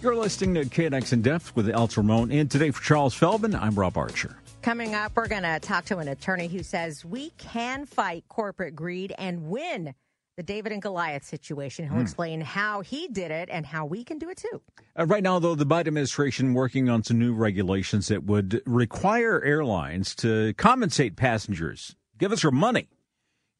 You're 0.00 0.14
listening 0.14 0.54
to 0.54 0.64
KNX 0.64 1.12
in 1.12 1.22
Depth 1.22 1.56
with 1.56 1.68
Elsa 1.68 2.02
Ramon. 2.02 2.30
And 2.30 2.48
today 2.48 2.70
for 2.70 2.80
Charles 2.80 3.14
Feldman, 3.14 3.56
I'm 3.56 3.74
Rob 3.74 3.96
Archer. 3.96 4.38
Coming 4.62 4.94
up, 4.94 5.10
we're 5.16 5.26
going 5.26 5.42
to 5.42 5.58
talk 5.58 5.86
to 5.86 5.98
an 5.98 6.06
attorney 6.06 6.46
who 6.46 6.62
says 6.62 7.04
we 7.04 7.30
can 7.30 7.84
fight 7.84 8.22
corporate 8.28 8.76
greed 8.76 9.12
and 9.18 9.48
win 9.48 9.94
the 10.36 10.44
David 10.44 10.70
and 10.70 10.80
Goliath 10.80 11.24
situation. 11.24 11.84
He'll 11.86 11.94
hmm. 11.94 12.02
explain 12.02 12.40
how 12.40 12.80
he 12.80 13.08
did 13.08 13.32
it 13.32 13.48
and 13.50 13.66
how 13.66 13.86
we 13.86 14.04
can 14.04 14.20
do 14.20 14.30
it 14.30 14.36
too. 14.36 14.62
Uh, 14.96 15.06
right 15.06 15.22
now, 15.22 15.40
though, 15.40 15.56
the 15.56 15.66
Biden 15.66 15.88
administration 15.88 16.54
working 16.54 16.88
on 16.88 17.02
some 17.02 17.18
new 17.18 17.34
regulations 17.34 18.06
that 18.06 18.22
would 18.22 18.62
require 18.66 19.42
airlines 19.42 20.14
to 20.16 20.54
compensate 20.54 21.16
passengers, 21.16 21.96
give 22.18 22.30
us 22.30 22.44
our 22.44 22.52
money 22.52 22.86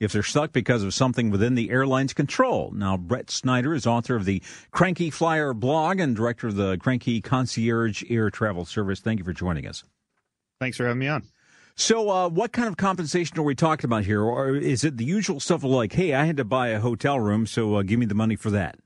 if 0.01 0.13
they're 0.13 0.23
stuck 0.23 0.53
because 0.53 0.83
of 0.83 0.95
something 0.95 1.31
within 1.31 1.55
the 1.55 1.71
airline's 1.71 2.13
control. 2.13 2.71
Now, 2.73 2.97
Brett 2.97 3.31
Snyder 3.31 3.75
is 3.75 3.87
author 3.87 4.17
of 4.17 4.25
the 4.25 4.43
Cranky 4.71 5.11
Flier 5.11 5.55
blog 5.55 6.01
and 6.01 6.15
director 6.15 6.49
of 6.49 6.57
the 6.57 6.77
Cranky 6.79 7.21
Concierge 7.21 8.05
Air 8.09 8.31
Travel 8.31 8.65
Service. 8.65 9.01
Thank 9.01 9.19
you 9.19 9.25
for 9.25 9.33
joining 9.33 9.67
us. 9.67 9.85
Thanks 10.61 10.77
for 10.77 10.85
having 10.85 10.99
me 10.99 11.09
on. 11.09 11.25
So, 11.77 12.11
uh, 12.11 12.29
what 12.29 12.51
kind 12.53 12.67
of 12.67 12.77
compensation 12.77 13.39
are 13.39 13.45
we 13.45 13.55
talking 13.55 13.87
about 13.87 14.05
here? 14.05 14.21
Or 14.21 14.57
is 14.57 14.83
it 14.83 14.97
the 14.97 15.05
usual 15.05 15.39
stuff 15.39 15.63
like, 15.63 15.93
hey, 15.93 16.13
I 16.13 16.25
had 16.25 16.37
to 16.39 16.45
buy 16.45 16.69
a 16.69 16.81
hotel 16.81 17.21
room, 17.21 17.47
so 17.47 17.77
uh, 17.77 17.83
give 17.83 18.01
me 18.01 18.07
the 18.07 18.17
money 18.17 18.35
for 18.35 18.51
that? 18.51 18.79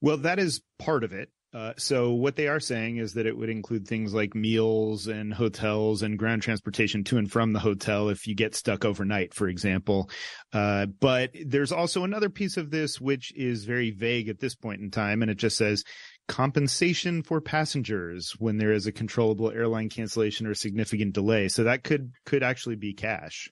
Well, 0.00 0.16
that 0.16 0.40
is 0.40 0.60
part 0.78 1.04
of 1.04 1.12
it. 1.12 1.30
Uh, 1.54 1.72
so 1.76 2.12
what 2.12 2.34
they 2.34 2.48
are 2.48 2.58
saying 2.58 2.96
is 2.96 3.14
that 3.14 3.26
it 3.26 3.36
would 3.38 3.48
include 3.48 3.86
things 3.86 4.12
like 4.12 4.34
meals 4.34 5.06
and 5.06 5.32
hotels 5.32 6.02
and 6.02 6.18
ground 6.18 6.42
transportation 6.42 7.04
to 7.04 7.16
and 7.16 7.30
from 7.30 7.52
the 7.52 7.60
hotel 7.60 8.08
if 8.08 8.26
you 8.26 8.34
get 8.34 8.56
stuck 8.56 8.84
overnight, 8.84 9.32
for 9.32 9.46
example. 9.46 10.10
Uh, 10.52 10.86
but 10.86 11.30
there's 11.46 11.70
also 11.70 12.02
another 12.02 12.28
piece 12.28 12.56
of 12.56 12.70
this 12.70 13.00
which 13.00 13.32
is 13.36 13.64
very 13.64 13.92
vague 13.92 14.28
at 14.28 14.40
this 14.40 14.56
point 14.56 14.80
in 14.80 14.90
time, 14.90 15.22
and 15.22 15.30
it 15.30 15.36
just 15.36 15.56
says 15.56 15.84
compensation 16.26 17.22
for 17.22 17.40
passengers 17.40 18.34
when 18.38 18.56
there 18.56 18.72
is 18.72 18.86
a 18.86 18.92
controllable 18.92 19.50
airline 19.52 19.88
cancellation 19.88 20.48
or 20.48 20.54
significant 20.54 21.12
delay. 21.12 21.46
So 21.48 21.64
that 21.64 21.84
could 21.84 22.12
could 22.26 22.42
actually 22.42 22.76
be 22.76 22.94
cash. 22.94 23.48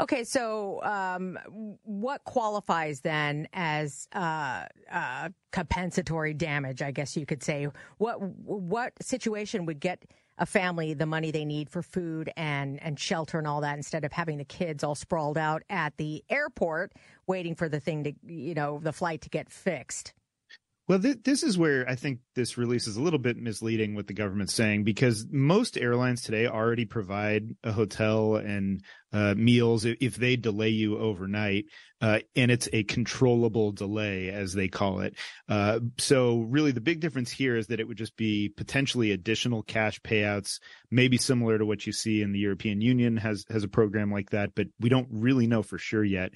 Okay, 0.00 0.24
so 0.24 0.82
um, 0.82 1.38
what 1.84 2.24
qualifies 2.24 3.00
then 3.00 3.46
as 3.52 4.08
uh, 4.14 4.64
uh, 4.90 5.28
compensatory 5.52 6.32
damage? 6.32 6.80
I 6.80 6.90
guess 6.90 7.18
you 7.18 7.26
could 7.26 7.42
say. 7.42 7.68
What 7.98 8.16
what 8.22 8.94
situation 9.02 9.66
would 9.66 9.78
get 9.78 10.02
a 10.38 10.46
family 10.46 10.94
the 10.94 11.04
money 11.04 11.30
they 11.30 11.44
need 11.44 11.68
for 11.68 11.82
food 11.82 12.32
and 12.34 12.82
and 12.82 12.98
shelter 12.98 13.36
and 13.36 13.46
all 13.46 13.60
that 13.60 13.76
instead 13.76 14.06
of 14.06 14.12
having 14.12 14.38
the 14.38 14.44
kids 14.44 14.82
all 14.82 14.94
sprawled 14.94 15.36
out 15.36 15.62
at 15.68 15.94
the 15.98 16.24
airport 16.30 16.94
waiting 17.26 17.54
for 17.54 17.68
the 17.68 17.78
thing 17.78 18.04
to 18.04 18.14
you 18.26 18.54
know 18.54 18.80
the 18.82 18.94
flight 18.94 19.20
to 19.20 19.28
get 19.28 19.50
fixed? 19.50 20.14
Well, 20.90 20.98
th- 20.98 21.22
this 21.22 21.44
is 21.44 21.56
where 21.56 21.88
I 21.88 21.94
think 21.94 22.18
this 22.34 22.58
release 22.58 22.88
is 22.88 22.96
a 22.96 23.00
little 23.00 23.20
bit 23.20 23.36
misleading 23.36 23.94
what 23.94 24.08
the 24.08 24.12
government's 24.12 24.54
saying 24.54 24.82
because 24.82 25.24
most 25.30 25.78
airlines 25.78 26.20
today 26.20 26.48
already 26.48 26.84
provide 26.84 27.54
a 27.62 27.70
hotel 27.70 28.34
and 28.34 28.82
uh, 29.12 29.34
meals 29.36 29.84
if 29.84 30.16
they 30.16 30.34
delay 30.34 30.70
you 30.70 30.98
overnight, 30.98 31.66
uh, 32.00 32.18
and 32.34 32.50
it's 32.50 32.68
a 32.72 32.82
controllable 32.82 33.70
delay 33.70 34.30
as 34.30 34.52
they 34.52 34.66
call 34.66 34.98
it. 34.98 35.14
Uh, 35.48 35.78
so 35.98 36.40
really, 36.40 36.72
the 36.72 36.80
big 36.80 36.98
difference 36.98 37.30
here 37.30 37.56
is 37.56 37.68
that 37.68 37.78
it 37.78 37.86
would 37.86 37.96
just 37.96 38.16
be 38.16 38.48
potentially 38.48 39.12
additional 39.12 39.62
cash 39.62 40.00
payouts, 40.00 40.58
maybe 40.90 41.18
similar 41.18 41.56
to 41.56 41.66
what 41.66 41.86
you 41.86 41.92
see 41.92 42.20
in 42.20 42.32
the 42.32 42.40
European 42.40 42.80
Union 42.80 43.16
has 43.16 43.44
has 43.48 43.62
a 43.62 43.68
program 43.68 44.10
like 44.10 44.30
that, 44.30 44.56
but 44.56 44.66
we 44.80 44.88
don't 44.88 45.06
really 45.12 45.46
know 45.46 45.62
for 45.62 45.78
sure 45.78 46.04
yet. 46.04 46.32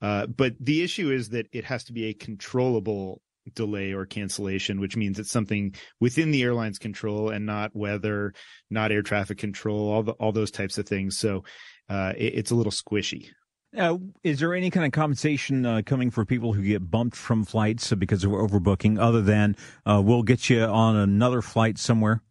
Uh, 0.00 0.24
but 0.24 0.54
the 0.58 0.82
issue 0.82 1.10
is 1.10 1.28
that 1.30 1.46
it 1.52 1.66
has 1.66 1.84
to 1.84 1.92
be 1.92 2.06
a 2.06 2.14
controllable 2.14 3.20
delay 3.54 3.92
or 3.92 4.06
cancellation, 4.06 4.80
which 4.80 4.96
means 4.96 5.18
it's 5.18 5.30
something 5.30 5.74
within 6.00 6.30
the 6.30 6.42
airline's 6.42 6.78
control 6.78 7.30
and 7.30 7.46
not 7.46 7.74
weather, 7.74 8.34
not 8.70 8.92
air 8.92 9.02
traffic 9.02 9.38
control, 9.38 9.90
all 9.90 10.02
the, 10.02 10.12
all 10.12 10.32
those 10.32 10.50
types 10.50 10.78
of 10.78 10.86
things. 10.86 11.18
So 11.18 11.44
uh, 11.88 12.12
it, 12.16 12.34
it's 12.34 12.50
a 12.50 12.54
little 12.54 12.72
squishy. 12.72 13.28
Uh, 13.76 13.98
is 14.24 14.40
there 14.40 14.54
any 14.54 14.70
kind 14.70 14.86
of 14.86 14.92
compensation 14.92 15.66
uh, 15.66 15.82
coming 15.84 16.10
for 16.10 16.24
people 16.24 16.54
who 16.54 16.62
get 16.62 16.90
bumped 16.90 17.16
from 17.16 17.44
flights 17.44 17.92
because 17.94 18.24
of 18.24 18.30
overbooking, 18.30 18.98
other 18.98 19.20
than 19.20 19.54
uh, 19.84 20.00
we'll 20.02 20.22
get 20.22 20.48
you 20.48 20.62
on 20.62 20.96
another 20.96 21.42
flight 21.42 21.76
somewhere? 21.76 22.22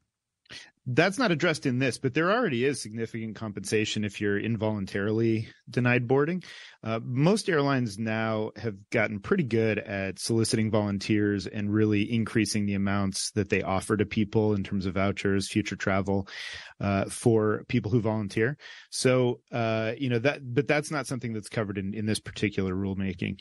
That's 0.90 1.20
not 1.20 1.32
addressed 1.32 1.66
in 1.66 1.80
this, 1.80 1.98
but 1.98 2.14
there 2.14 2.32
already 2.32 2.64
is 2.64 2.82
significant 2.82 3.36
compensation 3.36 4.06
if 4.06 4.22
you're 4.22 4.40
involuntarily 4.40 5.50
denied 5.70 6.08
boarding. 6.08 6.44
Uh, 6.82 7.02
most 7.04 7.50
airlines 7.50 8.00
now 8.00 8.52
have 8.56 8.76
gotten 8.90 9.20
pretty 9.20 9.44
good 9.44 9.80
at 9.80 10.18
soliciting 10.18 10.72
volunteers 10.72 11.46
and 11.46 11.74
really 11.74 12.10
increasing 12.10 12.66
the 12.66 12.76
amounts 12.76 13.32
that 13.32 13.50
they 13.50 13.62
offer 13.62 13.98
to 13.98 14.06
people 14.06 14.54
in 14.54 14.64
terms 14.64 14.86
of 14.86 14.94
vouchers, 14.94 15.50
future 15.50 15.76
travel 15.76 16.26
uh, 16.80 17.04
for 17.06 17.66
people 17.68 17.92
who 17.92 18.00
volunteer. 18.00 18.58
So, 18.90 19.42
uh, 19.52 19.92
you 19.98 20.08
know 20.08 20.20
that, 20.20 20.40
but 20.42 20.70
that's 20.70 20.90
not 20.90 21.06
something 21.06 21.34
that's 21.34 21.50
covered 21.50 21.78
in 21.78 21.94
in 21.94 22.06
this 22.06 22.22
particular 22.22 22.74
rulemaking. 22.74 23.40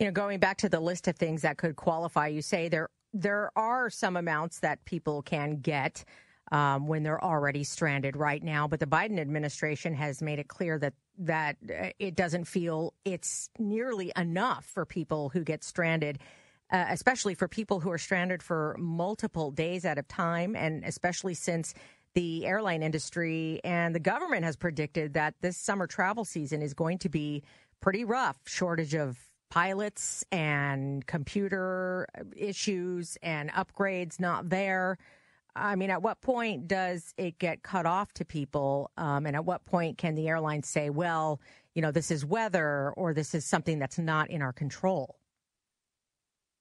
You 0.00 0.06
know, 0.06 0.12
going 0.12 0.40
back 0.40 0.58
to 0.58 0.68
the 0.68 0.80
list 0.80 1.06
of 1.06 1.14
things 1.14 1.42
that 1.42 1.58
could 1.58 1.76
qualify, 1.76 2.26
you 2.26 2.42
say 2.42 2.68
there 2.68 2.88
there 3.12 3.50
are 3.56 3.90
some 3.90 4.16
amounts 4.16 4.60
that 4.60 4.84
people 4.84 5.22
can 5.22 5.60
get 5.60 6.04
um, 6.52 6.86
when 6.86 7.02
they're 7.02 7.22
already 7.24 7.64
stranded 7.64 8.14
right 8.14 8.42
now. 8.42 8.68
But 8.68 8.78
the 8.78 8.86
Biden 8.86 9.18
administration 9.18 9.94
has 9.94 10.22
made 10.22 10.38
it 10.38 10.46
clear 10.46 10.78
that 10.78 10.92
that 11.18 11.56
uh, 11.68 11.88
it 11.98 12.14
doesn't 12.14 12.44
feel 12.44 12.94
it's 13.04 13.50
nearly 13.58 14.12
enough 14.16 14.64
for 14.64 14.86
people 14.86 15.30
who 15.30 15.42
get 15.42 15.64
stranded. 15.64 16.20
Uh, 16.70 16.86
especially 16.88 17.34
for 17.34 17.48
people 17.48 17.80
who 17.80 17.90
are 17.90 17.98
stranded 17.98 18.42
for 18.42 18.74
multiple 18.78 19.50
days 19.50 19.84
at 19.84 19.98
a 19.98 20.02
time, 20.02 20.56
and 20.56 20.82
especially 20.86 21.34
since 21.34 21.74
the 22.14 22.46
airline 22.46 22.82
industry 22.82 23.60
and 23.62 23.94
the 23.94 24.00
government 24.00 24.42
has 24.42 24.56
predicted 24.56 25.12
that 25.12 25.34
this 25.42 25.58
summer 25.58 25.86
travel 25.86 26.24
season 26.24 26.62
is 26.62 26.72
going 26.72 26.96
to 26.96 27.10
be 27.10 27.42
pretty 27.82 28.06
rough. 28.06 28.38
Shortage 28.46 28.94
of 28.94 29.18
pilots 29.50 30.24
and 30.32 31.06
computer 31.06 32.08
issues 32.34 33.18
and 33.22 33.50
upgrades 33.50 34.18
not 34.18 34.48
there. 34.48 34.96
I 35.54 35.76
mean, 35.76 35.90
at 35.90 36.02
what 36.02 36.20
point 36.20 36.66
does 36.66 37.12
it 37.16 37.38
get 37.38 37.62
cut 37.62 37.86
off 37.86 38.12
to 38.14 38.24
people? 38.24 38.90
Um, 38.96 39.26
and 39.26 39.36
at 39.36 39.44
what 39.44 39.64
point 39.64 39.98
can 39.98 40.14
the 40.14 40.28
airline 40.28 40.62
say, 40.62 40.90
well, 40.90 41.40
you 41.74 41.82
know, 41.82 41.90
this 41.90 42.10
is 42.10 42.24
weather 42.24 42.92
or 42.96 43.14
this 43.14 43.34
is 43.34 43.44
something 43.44 43.78
that's 43.78 43.98
not 43.98 44.30
in 44.30 44.42
our 44.42 44.52
control? 44.52 45.18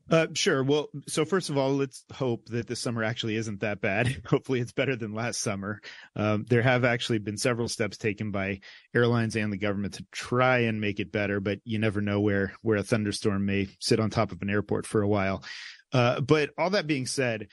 Uh, 0.09 0.27
sure. 0.33 0.61
Well, 0.61 0.89
so 1.07 1.23
first 1.23 1.49
of 1.49 1.57
all, 1.57 1.73
let's 1.73 2.03
hope 2.11 2.47
that 2.49 2.67
this 2.67 2.81
summer 2.81 3.01
actually 3.01 3.37
isn't 3.37 3.61
that 3.61 3.79
bad. 3.79 4.21
Hopefully, 4.25 4.59
it's 4.59 4.73
better 4.73 4.97
than 4.97 5.13
last 5.13 5.39
summer. 5.39 5.79
Um, 6.17 6.45
there 6.49 6.61
have 6.61 6.83
actually 6.83 7.19
been 7.19 7.37
several 7.37 7.69
steps 7.69 7.97
taken 7.97 8.31
by 8.31 8.59
airlines 8.93 9.37
and 9.37 9.53
the 9.53 9.57
government 9.57 9.93
to 9.95 10.05
try 10.11 10.59
and 10.59 10.81
make 10.81 10.99
it 10.99 11.13
better, 11.13 11.39
but 11.39 11.59
you 11.63 11.79
never 11.79 12.01
know 12.01 12.19
where 12.19 12.53
where 12.61 12.77
a 12.77 12.83
thunderstorm 12.83 13.45
may 13.45 13.69
sit 13.79 14.01
on 14.01 14.09
top 14.09 14.33
of 14.33 14.41
an 14.41 14.49
airport 14.49 14.85
for 14.85 15.01
a 15.01 15.07
while. 15.07 15.43
Uh, 15.93 16.19
but 16.19 16.49
all 16.57 16.71
that 16.71 16.87
being 16.87 17.05
said, 17.05 17.47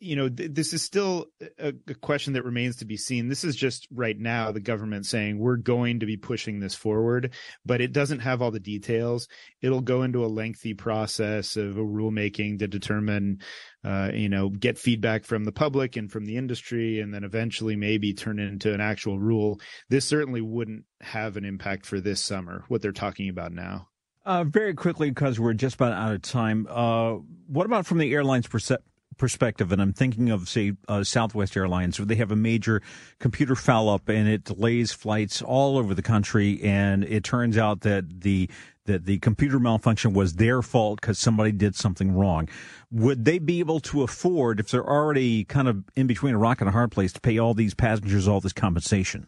you 0.00 0.16
know, 0.16 0.28
th- 0.28 0.52
this 0.52 0.72
is 0.72 0.82
still 0.82 1.26
a, 1.58 1.72
a, 1.86 1.94
question 1.94 2.32
that 2.32 2.44
remains 2.44 2.76
to 2.76 2.84
be 2.84 2.96
seen. 2.96 3.28
This 3.28 3.44
is 3.44 3.56
just 3.56 3.86
right 3.90 4.18
now 4.18 4.52
the 4.52 4.60
government 4.60 5.06
saying 5.06 5.38
we're 5.38 5.56
going 5.56 6.00
to 6.00 6.06
be 6.06 6.16
pushing 6.16 6.60
this 6.60 6.74
forward, 6.74 7.34
but 7.64 7.80
it 7.80 7.92
doesn't 7.92 8.20
have 8.20 8.42
all 8.42 8.50
the 8.50 8.60
details. 8.60 9.28
It'll 9.60 9.80
go 9.80 10.02
into 10.02 10.24
a 10.24 10.26
lengthy 10.26 10.74
process 10.74 11.56
of 11.56 11.76
a 11.76 11.82
rulemaking 11.82 12.58
to 12.60 12.68
determine, 12.68 13.40
uh, 13.84 14.10
you 14.12 14.28
know, 14.28 14.48
get 14.48 14.78
feedback 14.78 15.24
from 15.24 15.44
the 15.44 15.52
public 15.52 15.96
and 15.96 16.10
from 16.10 16.24
the 16.24 16.36
industry, 16.36 17.00
and 17.00 17.12
then 17.12 17.24
eventually 17.24 17.76
maybe 17.76 18.14
turn 18.14 18.38
it 18.38 18.48
into 18.48 18.72
an 18.72 18.80
actual 18.80 19.18
rule. 19.18 19.60
This 19.88 20.04
certainly 20.04 20.40
wouldn't 20.40 20.84
have 21.00 21.36
an 21.36 21.44
impact 21.44 21.86
for 21.86 22.00
this 22.00 22.20
summer, 22.20 22.64
what 22.68 22.82
they're 22.82 22.92
talking 22.92 23.28
about 23.28 23.52
now. 23.52 23.88
Uh, 24.24 24.44
very 24.44 24.74
quickly, 24.74 25.10
because 25.10 25.40
we're 25.40 25.54
just 25.54 25.76
about 25.76 25.92
out 25.92 26.12
of 26.12 26.20
time. 26.20 26.66
Uh, 26.68 27.14
what 27.46 27.64
about 27.64 27.86
from 27.86 27.96
the 27.96 28.12
airline's 28.12 28.46
perception? 28.46 28.84
Perspective, 29.18 29.72
and 29.72 29.82
I'm 29.82 29.92
thinking 29.92 30.30
of, 30.30 30.48
say, 30.48 30.72
uh, 30.88 31.04
Southwest 31.04 31.56
Airlines, 31.56 31.98
where 31.98 32.06
they 32.06 32.14
have 32.16 32.30
a 32.30 32.36
major 32.36 32.80
computer 33.18 33.54
foul 33.54 33.88
up 33.88 34.08
and 34.08 34.28
it 34.28 34.44
delays 34.44 34.92
flights 34.92 35.42
all 35.42 35.76
over 35.76 35.94
the 35.94 36.02
country. 36.02 36.60
And 36.62 37.04
it 37.04 37.24
turns 37.24 37.58
out 37.58 37.80
that 37.82 38.20
the 38.22 38.48
that 38.86 39.04
the 39.04 39.18
computer 39.18 39.60
malfunction 39.60 40.14
was 40.14 40.36
their 40.36 40.62
fault 40.62 40.98
because 41.00 41.18
somebody 41.18 41.52
did 41.52 41.76
something 41.76 42.10
wrong. 42.10 42.48
Would 42.90 43.26
they 43.26 43.38
be 43.38 43.58
able 43.60 43.80
to 43.80 44.02
afford, 44.02 44.60
if 44.60 44.70
they're 44.70 44.88
already 44.88 45.44
kind 45.44 45.68
of 45.68 45.84
in 45.94 46.06
between 46.06 46.34
a 46.34 46.38
rock 46.38 46.62
and 46.62 46.68
a 46.68 46.72
hard 46.72 46.90
place, 46.90 47.12
to 47.12 47.20
pay 47.20 47.38
all 47.38 47.52
these 47.52 47.74
passengers 47.74 48.26
all 48.26 48.40
this 48.40 48.54
compensation? 48.54 49.26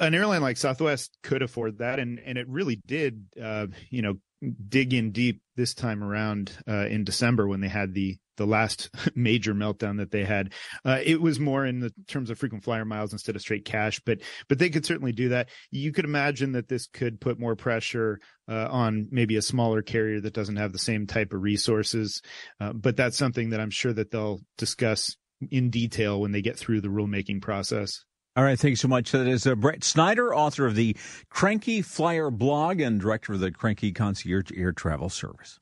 An 0.00 0.14
airline 0.14 0.42
like 0.42 0.58
Southwest 0.58 1.16
could 1.22 1.42
afford 1.42 1.78
that, 1.78 1.98
and 1.98 2.18
and 2.18 2.38
it 2.38 2.48
really 2.48 2.76
did. 2.76 3.26
Uh, 3.42 3.68
you 3.90 4.02
know, 4.02 4.16
dig 4.68 4.92
in 4.92 5.10
deep 5.12 5.40
this 5.56 5.74
time 5.74 6.02
around 6.02 6.52
uh, 6.68 6.86
in 6.86 7.04
December 7.04 7.46
when 7.48 7.60
they 7.60 7.68
had 7.68 7.94
the 7.94 8.18
the 8.36 8.46
last 8.46 8.90
major 9.14 9.54
meltdown 9.54 9.98
that 9.98 10.10
they 10.10 10.24
had. 10.24 10.52
Uh, 10.84 11.00
it 11.04 11.20
was 11.20 11.40
more 11.40 11.64
in 11.64 11.80
the 11.80 11.92
terms 12.08 12.30
of 12.30 12.38
frequent 12.38 12.64
flyer 12.64 12.84
miles 12.84 13.12
instead 13.12 13.36
of 13.36 13.42
straight 13.42 13.64
cash, 13.64 14.00
but 14.04 14.18
but 14.48 14.58
they 14.58 14.70
could 14.70 14.86
certainly 14.86 15.12
do 15.12 15.30
that. 15.30 15.48
You 15.70 15.92
could 15.92 16.04
imagine 16.04 16.52
that 16.52 16.68
this 16.68 16.86
could 16.86 17.20
put 17.20 17.38
more 17.38 17.56
pressure 17.56 18.20
uh, 18.48 18.68
on 18.70 19.08
maybe 19.10 19.36
a 19.36 19.42
smaller 19.42 19.82
carrier 19.82 20.20
that 20.20 20.34
doesn't 20.34 20.56
have 20.56 20.72
the 20.72 20.78
same 20.78 21.06
type 21.06 21.32
of 21.32 21.42
resources. 21.42 22.22
Uh, 22.60 22.72
but 22.72 22.96
that's 22.96 23.16
something 23.16 23.50
that 23.50 23.60
I'm 23.60 23.70
sure 23.70 23.92
that 23.92 24.10
they'll 24.10 24.40
discuss 24.58 25.16
in 25.50 25.70
detail 25.70 26.20
when 26.20 26.32
they 26.32 26.42
get 26.42 26.58
through 26.58 26.80
the 26.80 26.88
rulemaking 26.88 27.42
process. 27.42 28.04
All 28.36 28.42
right, 28.42 28.58
thanks 28.58 28.80
so 28.80 28.88
much. 28.88 29.12
That 29.12 29.28
is 29.28 29.46
uh, 29.46 29.54
Brett 29.54 29.84
Snyder, 29.84 30.34
author 30.34 30.66
of 30.66 30.74
the 30.74 30.96
Cranky 31.30 31.82
Flier 31.82 32.30
blog 32.32 32.80
and 32.80 33.00
director 33.00 33.34
of 33.34 33.40
the 33.40 33.52
Cranky 33.52 33.92
Concierge 33.92 34.50
Air 34.56 34.72
Travel 34.72 35.08
Service. 35.08 35.60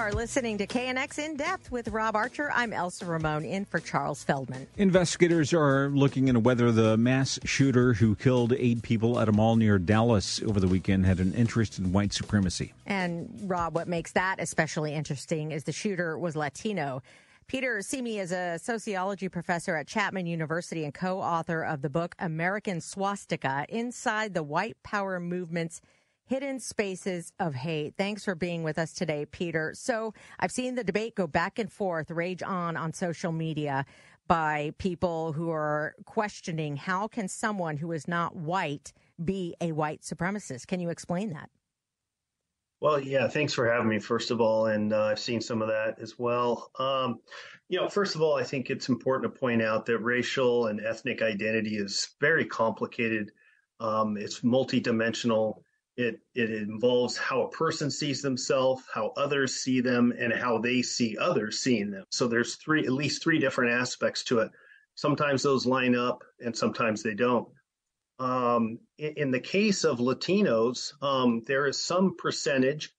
You 0.00 0.06
are 0.06 0.12
listening 0.12 0.56
to 0.56 0.66
KNX 0.66 1.18
In 1.18 1.36
Depth 1.36 1.70
with 1.70 1.88
Rob 1.88 2.16
Archer. 2.16 2.50
I'm 2.54 2.72
Elsa 2.72 3.04
Ramon 3.04 3.44
in 3.44 3.66
for 3.66 3.80
Charles 3.80 4.24
Feldman. 4.24 4.66
Investigators 4.78 5.52
are 5.52 5.90
looking 5.90 6.28
into 6.28 6.40
whether 6.40 6.72
the 6.72 6.96
mass 6.96 7.38
shooter 7.44 7.92
who 7.92 8.14
killed 8.14 8.54
eight 8.54 8.80
people 8.80 9.20
at 9.20 9.28
a 9.28 9.32
mall 9.32 9.56
near 9.56 9.78
Dallas 9.78 10.40
over 10.42 10.58
the 10.58 10.68
weekend 10.68 11.04
had 11.04 11.20
an 11.20 11.34
interest 11.34 11.78
in 11.78 11.92
white 11.92 12.14
supremacy. 12.14 12.72
And 12.86 13.28
Rob, 13.42 13.74
what 13.74 13.88
makes 13.88 14.12
that 14.12 14.36
especially 14.38 14.94
interesting 14.94 15.52
is 15.52 15.64
the 15.64 15.72
shooter 15.72 16.16
was 16.16 16.34
Latino. 16.34 17.02
Peter 17.46 17.82
Simi 17.82 18.18
is 18.18 18.32
a 18.32 18.58
sociology 18.58 19.28
professor 19.28 19.76
at 19.76 19.86
Chapman 19.86 20.24
University 20.24 20.84
and 20.84 20.94
co-author 20.94 21.62
of 21.62 21.82
the 21.82 21.90
book 21.90 22.14
American 22.18 22.80
Swastika 22.80 23.66
Inside 23.68 24.32
the 24.32 24.42
White 24.42 24.82
Power 24.82 25.20
Movement's 25.20 25.82
hidden 26.30 26.60
spaces 26.60 27.32
of 27.40 27.56
hate. 27.56 27.92
Thanks 27.98 28.24
for 28.24 28.36
being 28.36 28.62
with 28.62 28.78
us 28.78 28.92
today, 28.92 29.26
Peter. 29.26 29.72
So 29.74 30.14
I've 30.38 30.52
seen 30.52 30.76
the 30.76 30.84
debate 30.84 31.16
go 31.16 31.26
back 31.26 31.58
and 31.58 31.70
forth, 31.70 32.08
rage 32.08 32.40
on 32.40 32.76
on 32.76 32.92
social 32.92 33.32
media 33.32 33.84
by 34.28 34.72
people 34.78 35.32
who 35.32 35.50
are 35.50 35.96
questioning 36.04 36.76
how 36.76 37.08
can 37.08 37.26
someone 37.26 37.76
who 37.76 37.90
is 37.90 38.06
not 38.06 38.36
white 38.36 38.92
be 39.24 39.56
a 39.60 39.72
white 39.72 40.02
supremacist? 40.02 40.68
Can 40.68 40.78
you 40.78 40.88
explain 40.88 41.30
that? 41.30 41.50
Well, 42.80 43.00
yeah, 43.00 43.26
thanks 43.26 43.52
for 43.52 43.68
having 43.68 43.88
me, 43.88 43.98
first 43.98 44.30
of 44.30 44.40
all. 44.40 44.66
And 44.66 44.92
uh, 44.92 45.06
I've 45.06 45.18
seen 45.18 45.40
some 45.40 45.60
of 45.60 45.66
that 45.66 45.98
as 46.00 46.16
well. 46.16 46.70
Um, 46.78 47.18
you 47.68 47.80
know, 47.80 47.88
first 47.88 48.14
of 48.14 48.22
all, 48.22 48.36
I 48.36 48.44
think 48.44 48.70
it's 48.70 48.88
important 48.88 49.34
to 49.34 49.40
point 49.40 49.62
out 49.62 49.84
that 49.86 49.98
racial 49.98 50.68
and 50.68 50.80
ethnic 50.80 51.22
identity 51.22 51.76
is 51.76 52.10
very 52.20 52.44
complicated. 52.44 53.32
Um, 53.80 54.16
it's 54.16 54.42
multidimensional. 54.42 55.62
It, 56.00 56.20
it 56.34 56.50
involves 56.50 57.18
how 57.18 57.42
a 57.42 57.50
person 57.50 57.90
sees 57.90 58.22
themselves, 58.22 58.82
how 58.92 59.12
others 59.18 59.56
see 59.56 59.82
them, 59.82 60.14
and 60.18 60.32
how 60.32 60.56
they 60.56 60.80
see 60.80 61.18
others 61.18 61.60
seeing 61.60 61.90
them. 61.90 62.04
So 62.10 62.26
there's 62.26 62.56
three, 62.56 62.86
at 62.86 62.92
least 62.92 63.22
three 63.22 63.38
different 63.38 63.74
aspects 63.74 64.24
to 64.24 64.38
it. 64.38 64.50
Sometimes 64.94 65.42
those 65.42 65.66
line 65.66 65.94
up, 65.94 66.24
and 66.40 66.56
sometimes 66.56 67.02
they 67.02 67.12
don't. 67.12 67.48
Um, 68.18 68.78
in, 68.96 69.12
in, 69.16 69.30
the 69.30 69.40
case 69.40 69.84
of 69.84 69.98
Latinos, 69.98 70.94
um, 71.02 71.42
there 71.46 71.66
is 71.66 71.78
some 71.78 72.16
percentage, 72.16 72.94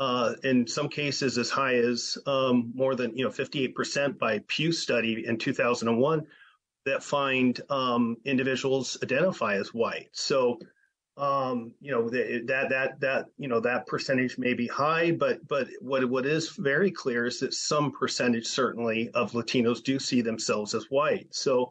uh, 0.00 0.34
in 0.42 0.66
some 0.66 0.88
cases 0.88 1.38
as 1.38 1.50
high 1.50 1.76
as 1.76 2.18
um, 2.26 2.72
more 2.74 2.96
than 2.96 3.16
you 3.16 3.24
know 3.24 3.30
58% 3.30 4.18
by 4.18 4.40
Pew 4.48 4.72
study 4.72 5.24
in 5.24 5.38
2001, 5.38 6.26
that 6.84 7.02
find 7.04 7.60
um, 7.70 8.16
individuals 8.24 8.98
identify 9.04 9.54
as 9.54 9.72
white. 9.72 10.08
So 10.12 10.58
um, 11.20 11.74
you 11.82 11.92
know 11.92 12.08
that 12.08 12.68
that 12.70 12.98
that 13.00 13.26
you 13.36 13.46
know 13.46 13.60
that 13.60 13.86
percentage 13.86 14.38
may 14.38 14.54
be 14.54 14.66
high, 14.66 15.12
but 15.12 15.46
but 15.46 15.68
what 15.80 16.08
what 16.08 16.24
is 16.24 16.48
very 16.56 16.90
clear 16.90 17.26
is 17.26 17.38
that 17.40 17.52
some 17.52 17.92
percentage 17.92 18.46
certainly 18.46 19.10
of 19.10 19.32
Latinos 19.32 19.84
do 19.84 19.98
see 19.98 20.22
themselves 20.22 20.74
as 20.74 20.86
white. 20.90 21.26
So 21.30 21.70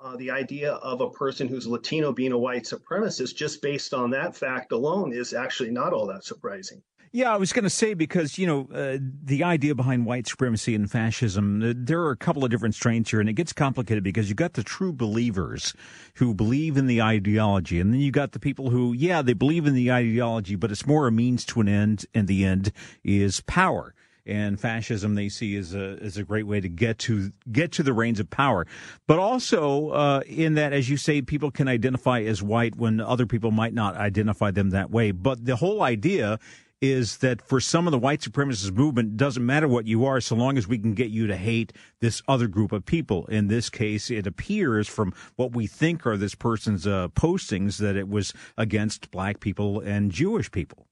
uh, 0.00 0.16
the 0.16 0.30
idea 0.30 0.72
of 0.72 1.02
a 1.02 1.10
person 1.10 1.46
who's 1.46 1.66
Latino 1.66 2.10
being 2.10 2.32
a 2.32 2.38
white 2.38 2.64
supremacist, 2.64 3.36
just 3.36 3.60
based 3.60 3.92
on 3.92 4.10
that 4.10 4.34
fact 4.34 4.72
alone, 4.72 5.12
is 5.12 5.34
actually 5.34 5.70
not 5.70 5.92
all 5.92 6.06
that 6.06 6.24
surprising. 6.24 6.82
Yeah, 7.12 7.32
I 7.32 7.36
was 7.36 7.52
going 7.52 7.64
to 7.64 7.70
say 7.70 7.94
because 7.94 8.38
you 8.38 8.46
know 8.46 8.68
uh, 8.74 8.98
the 9.00 9.44
idea 9.44 9.74
behind 9.74 10.06
white 10.06 10.26
supremacy 10.26 10.74
and 10.74 10.90
fascism. 10.90 11.62
Uh, 11.62 11.72
there 11.74 12.00
are 12.02 12.10
a 12.10 12.16
couple 12.16 12.44
of 12.44 12.50
different 12.50 12.74
strains 12.74 13.10
here, 13.10 13.20
and 13.20 13.28
it 13.28 13.34
gets 13.34 13.52
complicated 13.52 14.02
because 14.02 14.28
you 14.28 14.34
got 14.34 14.54
the 14.54 14.62
true 14.62 14.92
believers 14.92 15.74
who 16.14 16.34
believe 16.34 16.76
in 16.76 16.86
the 16.86 17.00
ideology, 17.00 17.80
and 17.80 17.92
then 17.92 18.00
you 18.00 18.10
got 18.10 18.32
the 18.32 18.40
people 18.40 18.70
who, 18.70 18.92
yeah, 18.92 19.22
they 19.22 19.32
believe 19.32 19.66
in 19.66 19.74
the 19.74 19.90
ideology, 19.90 20.56
but 20.56 20.70
it's 20.70 20.86
more 20.86 21.06
a 21.06 21.12
means 21.12 21.44
to 21.46 21.60
an 21.60 21.68
end, 21.68 22.06
and 22.14 22.28
the 22.28 22.44
end 22.44 22.72
is 23.04 23.40
power 23.42 23.94
and 24.26 24.60
fascism 24.60 25.14
they 25.14 25.28
see 25.28 25.56
as 25.56 25.72
a 25.72 25.98
as 26.02 26.16
a 26.16 26.24
great 26.24 26.46
way 26.46 26.60
to 26.60 26.68
get 26.68 26.98
to 26.98 27.30
get 27.52 27.70
to 27.72 27.82
the 27.82 27.92
reins 27.92 28.18
of 28.18 28.28
power, 28.28 28.66
but 29.06 29.18
also 29.18 29.90
uh, 29.90 30.20
in 30.26 30.54
that, 30.54 30.72
as 30.72 30.90
you 30.90 30.96
say, 30.96 31.22
people 31.22 31.50
can 31.50 31.68
identify 31.68 32.20
as 32.22 32.42
white 32.42 32.76
when 32.76 33.00
other 33.00 33.24
people 33.24 33.52
might 33.52 33.72
not 33.72 33.96
identify 33.96 34.50
them 34.50 34.70
that 34.70 34.90
way. 34.90 35.12
But 35.12 35.44
the 35.44 35.56
whole 35.56 35.82
idea 35.82 36.38
is 36.80 37.18
that 37.18 37.40
for 37.40 37.60
some 37.60 37.86
of 37.86 37.90
the 37.90 37.98
white 37.98 38.20
supremacist 38.20 38.72
movement, 38.72 39.16
doesn't 39.16 39.44
matter 39.44 39.66
what 39.66 39.86
you 39.86 40.04
are, 40.04 40.20
so 40.20 40.34
long 40.36 40.58
as 40.58 40.68
we 40.68 40.78
can 40.78 40.94
get 40.94 41.10
you 41.10 41.26
to 41.26 41.36
hate 41.36 41.72
this 42.00 42.22
other 42.28 42.48
group 42.48 42.72
of 42.72 42.84
people. 42.84 43.26
In 43.26 43.48
this 43.48 43.70
case, 43.70 44.10
it 44.10 44.26
appears 44.26 44.86
from 44.88 45.14
what 45.36 45.52
we 45.52 45.66
think 45.66 46.06
are 46.06 46.16
this 46.16 46.34
person's 46.34 46.86
uh, 46.86 47.08
postings 47.08 47.78
that 47.78 47.96
it 47.96 48.08
was 48.08 48.34
against 48.58 49.10
black 49.10 49.40
people 49.40 49.80
and 49.80 50.10
Jewish 50.10 50.50
people. 50.50 50.86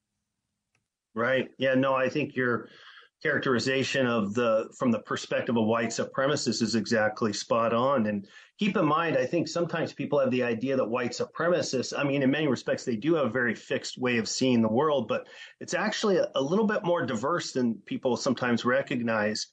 Right. 1.14 1.50
Yeah. 1.58 1.74
No, 1.74 1.94
I 1.94 2.08
think 2.08 2.34
you're 2.34 2.68
characterization 3.22 4.06
of 4.06 4.34
the 4.34 4.68
from 4.78 4.90
the 4.90 4.98
perspective 5.00 5.56
of 5.56 5.66
white 5.66 5.88
supremacists 5.88 6.60
is 6.60 6.74
exactly 6.74 7.32
spot 7.32 7.72
on. 7.72 8.06
And 8.06 8.26
keep 8.58 8.76
in 8.76 8.84
mind, 8.84 9.16
I 9.16 9.24
think 9.24 9.48
sometimes 9.48 9.92
people 9.92 10.18
have 10.18 10.30
the 10.30 10.42
idea 10.42 10.76
that 10.76 10.84
white 10.84 11.12
supremacists, 11.12 11.98
I 11.98 12.04
mean, 12.04 12.22
in 12.22 12.30
many 12.30 12.48
respects, 12.48 12.84
they 12.84 12.96
do 12.96 13.14
have 13.14 13.26
a 13.26 13.30
very 13.30 13.54
fixed 13.54 13.98
way 13.98 14.18
of 14.18 14.28
seeing 14.28 14.60
the 14.60 14.68
world, 14.68 15.08
but 15.08 15.26
it's 15.60 15.74
actually 15.74 16.18
a, 16.18 16.30
a 16.34 16.42
little 16.42 16.66
bit 16.66 16.84
more 16.84 17.06
diverse 17.06 17.52
than 17.52 17.80
people 17.86 18.16
sometimes 18.16 18.64
recognize. 18.64 19.46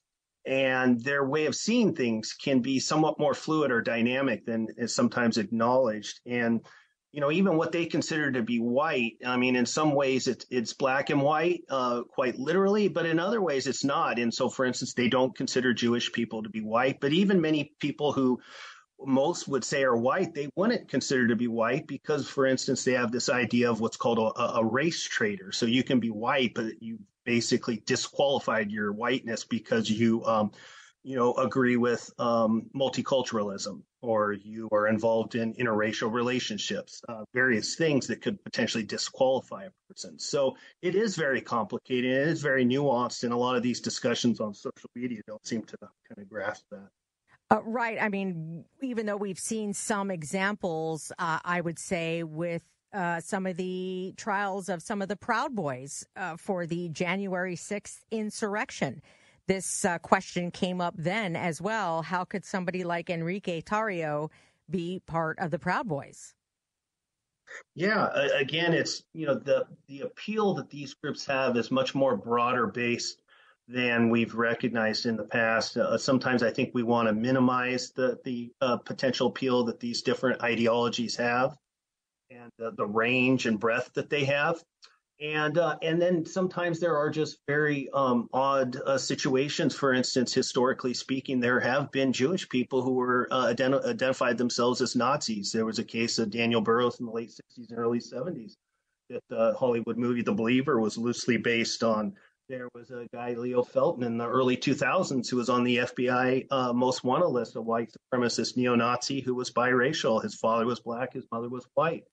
And 0.46 1.00
their 1.04 1.26
way 1.26 1.46
of 1.46 1.56
seeing 1.56 1.96
things 1.96 2.34
can 2.34 2.62
be 2.62 2.80
somewhat 2.80 3.20
more 3.20 3.36
fluid 3.36 3.72
or 3.72 3.82
dynamic 3.82 4.46
than 4.46 4.68
is 4.76 4.94
sometimes 4.94 5.38
acknowledged. 5.38 6.20
And 6.26 6.66
you 7.12 7.20
know, 7.20 7.32
even 7.32 7.58
what 7.58 7.74
they 7.74 7.86
consider 7.86 8.32
to 8.32 8.42
be 8.42 8.60
white, 8.60 9.18
I 9.26 9.36
mean, 9.36 9.56
in 9.58 9.66
some 9.66 9.94
ways 9.94 10.28
it's 10.28 10.46
it's 10.50 10.74
black 10.74 11.10
and 11.10 11.22
white, 11.22 11.64
uh, 11.70 12.04
quite 12.04 12.40
literally, 12.40 12.88
but 12.88 13.06
in 13.06 13.20
other 13.20 13.42
ways 13.42 13.68
it's 13.68 13.84
not. 13.84 14.18
And 14.18 14.34
so, 14.34 14.50
for 14.50 14.66
instance, 14.66 14.94
they 14.94 15.10
don't 15.10 15.36
consider 15.36 15.74
Jewish 15.74 16.12
people 16.12 16.44
to 16.44 16.50
be 16.50 16.62
white, 16.62 17.02
but 17.02 17.12
even 17.12 17.42
many 17.42 17.74
people 17.80 18.14
who 18.14 18.40
most 19.04 19.48
would 19.48 19.64
say 19.64 19.84
are 19.84 19.98
white, 19.98 20.34
they 20.34 20.50
wouldn't 20.56 20.88
consider 20.88 21.28
to 21.28 21.36
be 21.36 21.48
white 21.48 21.86
because, 21.88 22.30
for 22.30 22.46
instance, 22.46 22.84
they 22.84 22.94
have 22.94 23.12
this 23.12 23.30
idea 23.30 23.70
of 23.70 23.82
what's 23.82 23.98
called 23.98 24.20
a, 24.20 24.42
a 24.60 24.66
race 24.66 25.04
traitor. 25.04 25.52
So 25.52 25.66
you 25.66 25.84
can 25.84 26.00
be 26.00 26.12
white, 26.12 26.54
but 26.54 26.82
you 26.82 27.00
basically 27.26 27.84
disqualified 27.86 28.72
your 28.72 28.94
whiteness 28.94 29.44
because 29.44 29.90
you 29.90 30.24
um, 30.26 30.52
you 31.04 31.16
know, 31.16 31.34
agree 31.34 31.78
with 31.78 32.10
um, 32.20 32.70
multiculturalism 32.76 33.82
or 34.02 34.34
you 34.34 34.68
are 34.72 34.88
involved 34.88 35.36
in 35.36 35.54
interracial 35.56 36.12
relationships, 36.12 37.02
uh, 37.08 37.24
various 37.34 37.76
things 37.76 38.08
that 38.08 38.22
could 38.22 38.44
potentially 38.44 38.84
disqualify 38.84 39.66
a 39.66 39.70
person. 39.88 40.18
So 40.18 40.56
it 40.82 40.96
is 40.96 41.16
very 41.16 41.42
complicated. 41.42 42.12
It 42.12 42.28
is 42.28 42.42
very 42.42 42.66
nuanced, 42.66 43.24
and 43.24 43.34
a 43.34 43.38
lot 43.38 43.56
of 43.56 43.64
these 43.64 43.80
discussions 43.80 44.40
on 44.40 44.54
social 44.54 44.90
media 44.96 45.22
don't 45.28 45.46
seem 45.46 45.64
to 45.64 45.78
kind 45.80 46.18
of 46.18 46.30
grasp 46.30 46.66
that. 46.72 46.90
Uh, 47.52 47.62
right. 47.64 48.02
I 48.02 48.10
mean, 48.10 48.64
even 48.82 49.06
though 49.06 49.18
we've 49.18 49.40
seen 49.40 49.74
some 49.74 50.10
examples, 50.10 51.12
uh, 51.20 51.40
I 51.44 51.62
would 51.62 51.78
say 51.78 52.24
with 52.24 52.64
uh, 52.94 53.20
some 53.20 53.46
of 53.46 53.58
the 53.58 54.14
trials 54.18 54.70
of 54.70 54.82
some 54.82 55.02
of 55.02 55.10
the 55.10 55.16
Proud 55.16 55.56
Boys 55.56 56.06
uh, 56.16 56.38
for 56.38 56.66
the 56.66 56.90
January 56.90 57.56
6th 57.56 58.00
insurrection. 58.10 59.02
This 59.52 59.84
uh, 59.84 59.98
question 59.98 60.50
came 60.50 60.80
up 60.80 60.94
then 60.98 61.36
as 61.36 61.62
well. 61.62 62.04
How 62.04 62.24
could 62.24 62.46
somebody 62.46 62.86
like 62.86 63.10
Enrique 63.10 63.60
Tarrio 63.60 64.30
be 64.70 65.02
part 65.06 65.38
of 65.40 65.52
the 65.52 65.60
Proud 65.60 65.90
Boys? 65.90 66.34
Yeah, 67.76 68.08
again, 68.34 68.72
it's 68.72 69.04
you 69.14 69.26
know 69.26 69.36
the 69.36 69.66
the 69.90 70.02
appeal 70.04 70.54
that 70.54 70.70
these 70.70 70.94
groups 70.94 71.26
have 71.26 71.58
is 71.58 71.70
much 71.70 71.94
more 71.94 72.16
broader 72.16 72.66
based 72.66 73.24
than 73.68 74.10
we've 74.10 74.36
recognized 74.36 75.06
in 75.06 75.18
the 75.18 75.26
past. 75.26 75.76
Uh, 75.76 75.98
sometimes 75.98 76.44
I 76.44 76.52
think 76.52 76.72
we 76.74 76.84
want 76.84 77.10
to 77.10 77.14
minimize 77.14 77.92
the 77.92 78.20
the 78.24 78.54
uh, 78.62 78.78
potential 78.78 79.28
appeal 79.28 79.66
that 79.66 79.82
these 79.82 80.02
different 80.02 80.42
ideologies 80.42 81.18
have 81.18 81.58
and 82.30 82.50
the, 82.58 82.72
the 82.72 82.88
range 82.88 83.48
and 83.48 83.60
breadth 83.60 83.92
that 83.96 84.10
they 84.10 84.24
have 84.24 84.64
and 85.22 85.60
uh, 85.60 85.78
and 85.84 86.02
then 86.02 86.26
sometimes 86.26 86.80
there 86.80 86.98
are 86.98 87.10
just 87.10 87.38
very 87.48 87.90
um, 87.94 88.28
odd 88.34 88.76
uh, 88.88 88.98
situations. 88.98 89.76
For 89.76 89.94
instance, 89.94 90.34
historically 90.34 90.96
speaking, 90.96 91.40
there 91.40 91.60
have 91.60 91.92
been 91.92 92.12
Jewish 92.12 92.50
people 92.50 92.82
who 92.82 92.94
were 92.94 93.28
uh, 93.32 93.54
ident- 93.54 93.86
identified 93.86 94.38
themselves 94.38 94.82
as 94.82 94.96
Nazis. 94.96 95.52
There 95.52 95.66
was 95.66 95.78
a 95.78 95.84
case 95.84 96.18
of 96.18 96.32
Daniel 96.32 96.62
Burros 96.62 97.00
in 97.00 97.06
the 97.06 97.12
late 97.12 97.30
'60s 97.30 97.70
and 97.70 97.78
early 97.78 98.00
'70s. 98.00 98.54
That 99.10 99.24
the 99.30 99.54
Hollywood 99.60 99.98
movie 99.98 100.24
The 100.24 100.34
Believer 100.34 100.80
was 100.80 100.98
loosely 100.98 101.38
based 101.38 101.84
on. 101.84 102.14
There 102.50 102.68
was 102.74 102.90
a 102.90 103.08
guy 103.14 103.34
Leo 103.34 103.64
Felton 103.64 104.04
in 104.04 104.18
the 104.18 104.28
early 104.28 104.58
2000s 104.58 105.30
who 105.30 105.38
was 105.38 105.50
on 105.50 105.64
the 105.64 105.78
FBI 105.78 106.48
uh, 106.52 106.74
most 106.74 107.02
wanted 107.02 107.28
list, 107.28 107.56
a 107.56 107.62
white 107.62 107.94
supremacist 107.94 108.58
neo-Nazi 108.58 109.22
who 109.22 109.36
was 109.36 109.52
biracial. 109.52 110.22
His 110.22 110.36
father 110.36 110.66
was 110.66 110.82
black, 110.82 111.14
his 111.14 111.26
mother 111.32 111.48
was 111.48 111.66
white. 111.76 112.04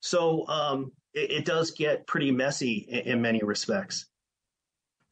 So 0.00 0.46
um, 0.48 0.92
it, 1.14 1.30
it, 1.30 1.44
does 1.44 1.70
get 1.70 2.06
pretty 2.06 2.30
messy 2.30 2.86
in, 2.88 3.00
in, 3.00 3.22
many 3.22 3.40
respects. 3.42 4.06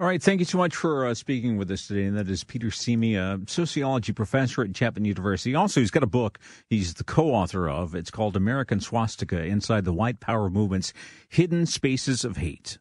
All 0.01 0.07
right. 0.07 0.22
Thank 0.22 0.38
you 0.38 0.44
so 0.44 0.59
much 0.59 0.74
for 0.74 1.07
uh, 1.07 1.14
speaking 1.14 1.57
with 1.57 1.70
us 1.70 1.88
today. 1.88 2.05
And 2.05 2.16
that 2.16 2.29
is 2.29 2.44
Peter 2.44 2.70
Simi, 2.70 3.16
a 3.16 3.40
sociology 3.46 4.12
professor 4.12 4.62
at 4.62 4.72
Chapman 4.72 5.05
University. 5.05 5.55
Also, 5.55 5.81
he's 5.81 5.90
got 5.90 6.03
a 6.05 6.09
book 6.09 6.38
he's 6.70 6.94
the 6.94 7.05
co 7.05 7.35
author 7.35 7.68
of. 7.68 7.94
It's 7.94 8.11
called 8.11 8.37
American 8.37 8.81
Swastika 8.81 9.44
Inside 9.44 9.85
the 9.85 9.92
White 9.92 10.20
Power 10.20 10.48
Movement's 10.48 10.92
Hidden 11.29 11.66
Spaces 11.66 12.24
of 12.24 12.37
Hate. 12.37 12.79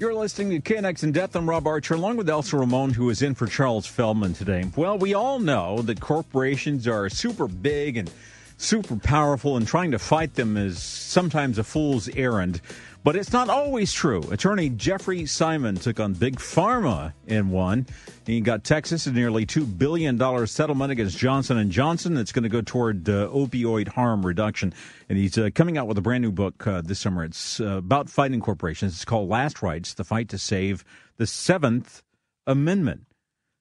You're 0.00 0.14
listening 0.14 0.58
to 0.58 0.74
KNX 0.74 1.02
in 1.02 1.12
Depth. 1.12 1.36
I'm 1.36 1.46
Rob 1.46 1.66
Archer, 1.66 1.92
along 1.92 2.16
with 2.16 2.30
Elsa 2.30 2.56
Ramon, 2.56 2.94
who 2.94 3.10
is 3.10 3.20
in 3.20 3.34
for 3.34 3.46
Charles 3.46 3.86
Feldman 3.86 4.32
today. 4.32 4.64
Well, 4.74 4.96
we 4.96 5.12
all 5.12 5.38
know 5.38 5.82
that 5.82 6.00
corporations 6.00 6.88
are 6.88 7.10
super 7.10 7.46
big 7.46 7.98
and 7.98 8.10
super 8.56 8.96
powerful, 8.96 9.58
and 9.58 9.68
trying 9.68 9.90
to 9.90 9.98
fight 9.98 10.36
them 10.36 10.56
is 10.56 10.82
sometimes 10.82 11.58
a 11.58 11.64
fool's 11.64 12.08
errand. 12.16 12.62
But 13.02 13.16
it's 13.16 13.32
not 13.32 13.48
always 13.48 13.92
true. 13.94 14.20
Attorney 14.30 14.68
Jeffrey 14.68 15.24
Simon 15.24 15.76
took 15.76 15.98
on 15.98 16.12
Big 16.12 16.36
Pharma 16.36 17.14
in 17.26 17.50
one. 17.50 17.86
He 18.26 18.40
got 18.42 18.62
Texas 18.62 19.06
a 19.06 19.12
nearly 19.12 19.46
$2 19.46 19.78
billion 19.78 20.46
settlement 20.46 20.92
against 20.92 21.16
Johnson 21.16 21.70
& 21.70 21.72
Johnson 21.72 22.12
that's 22.12 22.30
going 22.30 22.42
to 22.42 22.50
go 22.50 22.60
toward 22.60 23.08
uh, 23.08 23.28
opioid 23.28 23.88
harm 23.88 24.24
reduction. 24.24 24.74
And 25.08 25.16
he's 25.16 25.38
uh, 25.38 25.48
coming 25.54 25.78
out 25.78 25.86
with 25.86 25.96
a 25.96 26.02
brand 26.02 26.22
new 26.22 26.30
book 26.30 26.66
uh, 26.66 26.82
this 26.82 26.98
summer. 26.98 27.24
It's 27.24 27.58
uh, 27.58 27.78
about 27.78 28.10
fighting 28.10 28.40
corporations. 28.40 28.92
It's 28.92 29.06
called 29.06 29.30
Last 29.30 29.62
Rights, 29.62 29.94
The 29.94 30.04
Fight 30.04 30.28
to 30.28 30.38
Save 30.38 30.84
the 31.16 31.26
Seventh 31.26 32.02
Amendment. 32.46 33.06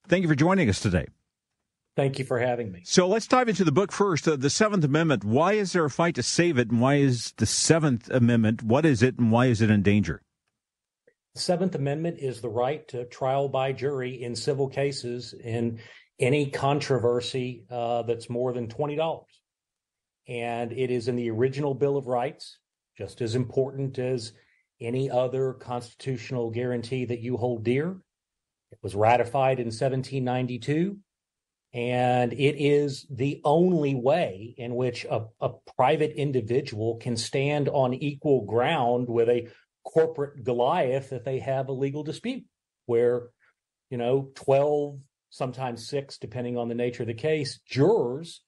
Thank 0.07 0.23
you 0.23 0.27
for 0.27 0.35
joining 0.35 0.69
us 0.69 0.79
today. 0.81 1.07
Thank 1.99 2.17
you 2.17 2.23
for 2.23 2.39
having 2.39 2.71
me. 2.71 2.79
So 2.85 3.09
let's 3.09 3.27
dive 3.27 3.49
into 3.49 3.65
the 3.65 3.73
book 3.73 3.91
first. 3.91 4.25
Uh, 4.25 4.37
the 4.37 4.49
Seventh 4.49 4.85
Amendment. 4.85 5.25
Why 5.25 5.51
is 5.51 5.73
there 5.73 5.83
a 5.83 5.89
fight 5.89 6.15
to 6.15 6.23
save 6.23 6.57
it, 6.57 6.71
and 6.71 6.79
why 6.79 6.95
is 6.95 7.33
the 7.35 7.45
Seventh 7.45 8.09
Amendment? 8.09 8.63
What 8.63 8.85
is 8.85 9.03
it, 9.03 9.19
and 9.19 9.33
why 9.33 9.47
is 9.47 9.59
it 9.59 9.69
in 9.69 9.83
danger? 9.83 10.21
The 11.35 11.41
Seventh 11.41 11.75
Amendment 11.75 12.19
is 12.19 12.39
the 12.39 12.47
right 12.47 12.87
to 12.87 13.03
trial 13.03 13.49
by 13.49 13.73
jury 13.73 14.23
in 14.23 14.33
civil 14.33 14.69
cases 14.69 15.33
in 15.43 15.81
any 16.21 16.49
controversy 16.49 17.65
uh, 17.69 18.03
that's 18.03 18.29
more 18.29 18.53
than 18.53 18.69
twenty 18.69 18.95
dollars, 18.95 19.41
and 20.25 20.71
it 20.71 20.91
is 20.91 21.09
in 21.09 21.17
the 21.17 21.29
original 21.29 21.73
Bill 21.73 21.97
of 21.97 22.07
Rights, 22.07 22.59
just 22.97 23.19
as 23.19 23.35
important 23.35 23.99
as 23.99 24.31
any 24.79 25.11
other 25.11 25.51
constitutional 25.51 26.49
guarantee 26.49 27.03
that 27.03 27.19
you 27.19 27.35
hold 27.35 27.65
dear. 27.65 27.97
It 28.71 28.79
was 28.81 28.95
ratified 28.95 29.59
in 29.59 29.65
1792 29.65 30.97
and 31.73 32.33
it 32.33 32.55
is 32.57 33.05
the 33.11 33.41
only 33.43 33.93
way 33.93 34.55
in 34.57 34.73
which 34.75 35.05
a, 35.05 35.25
a 35.39 35.49
private 35.75 36.13
individual 36.15 36.97
can 36.97 37.15
stand 37.15 37.69
on 37.69 37.93
equal 37.93 38.45
ground 38.45 39.07
with 39.07 39.29
a 39.29 39.49
corporate 39.83 40.43
Goliath 40.43 41.13
if 41.13 41.23
they 41.23 41.39
have 41.39 41.69
a 41.69 41.73
legal 41.73 42.03
dispute 42.03 42.43
where, 42.87 43.27
you 43.91 43.97
know, 43.97 44.29
12, 44.35 44.99
sometimes 45.29 45.87
six, 45.87 46.17
depending 46.17 46.57
on 46.57 46.69
the 46.69 46.75
nature 46.75 47.03
of 47.03 47.07
the 47.07 47.13
case, 47.13 47.59
jurors 47.67 48.41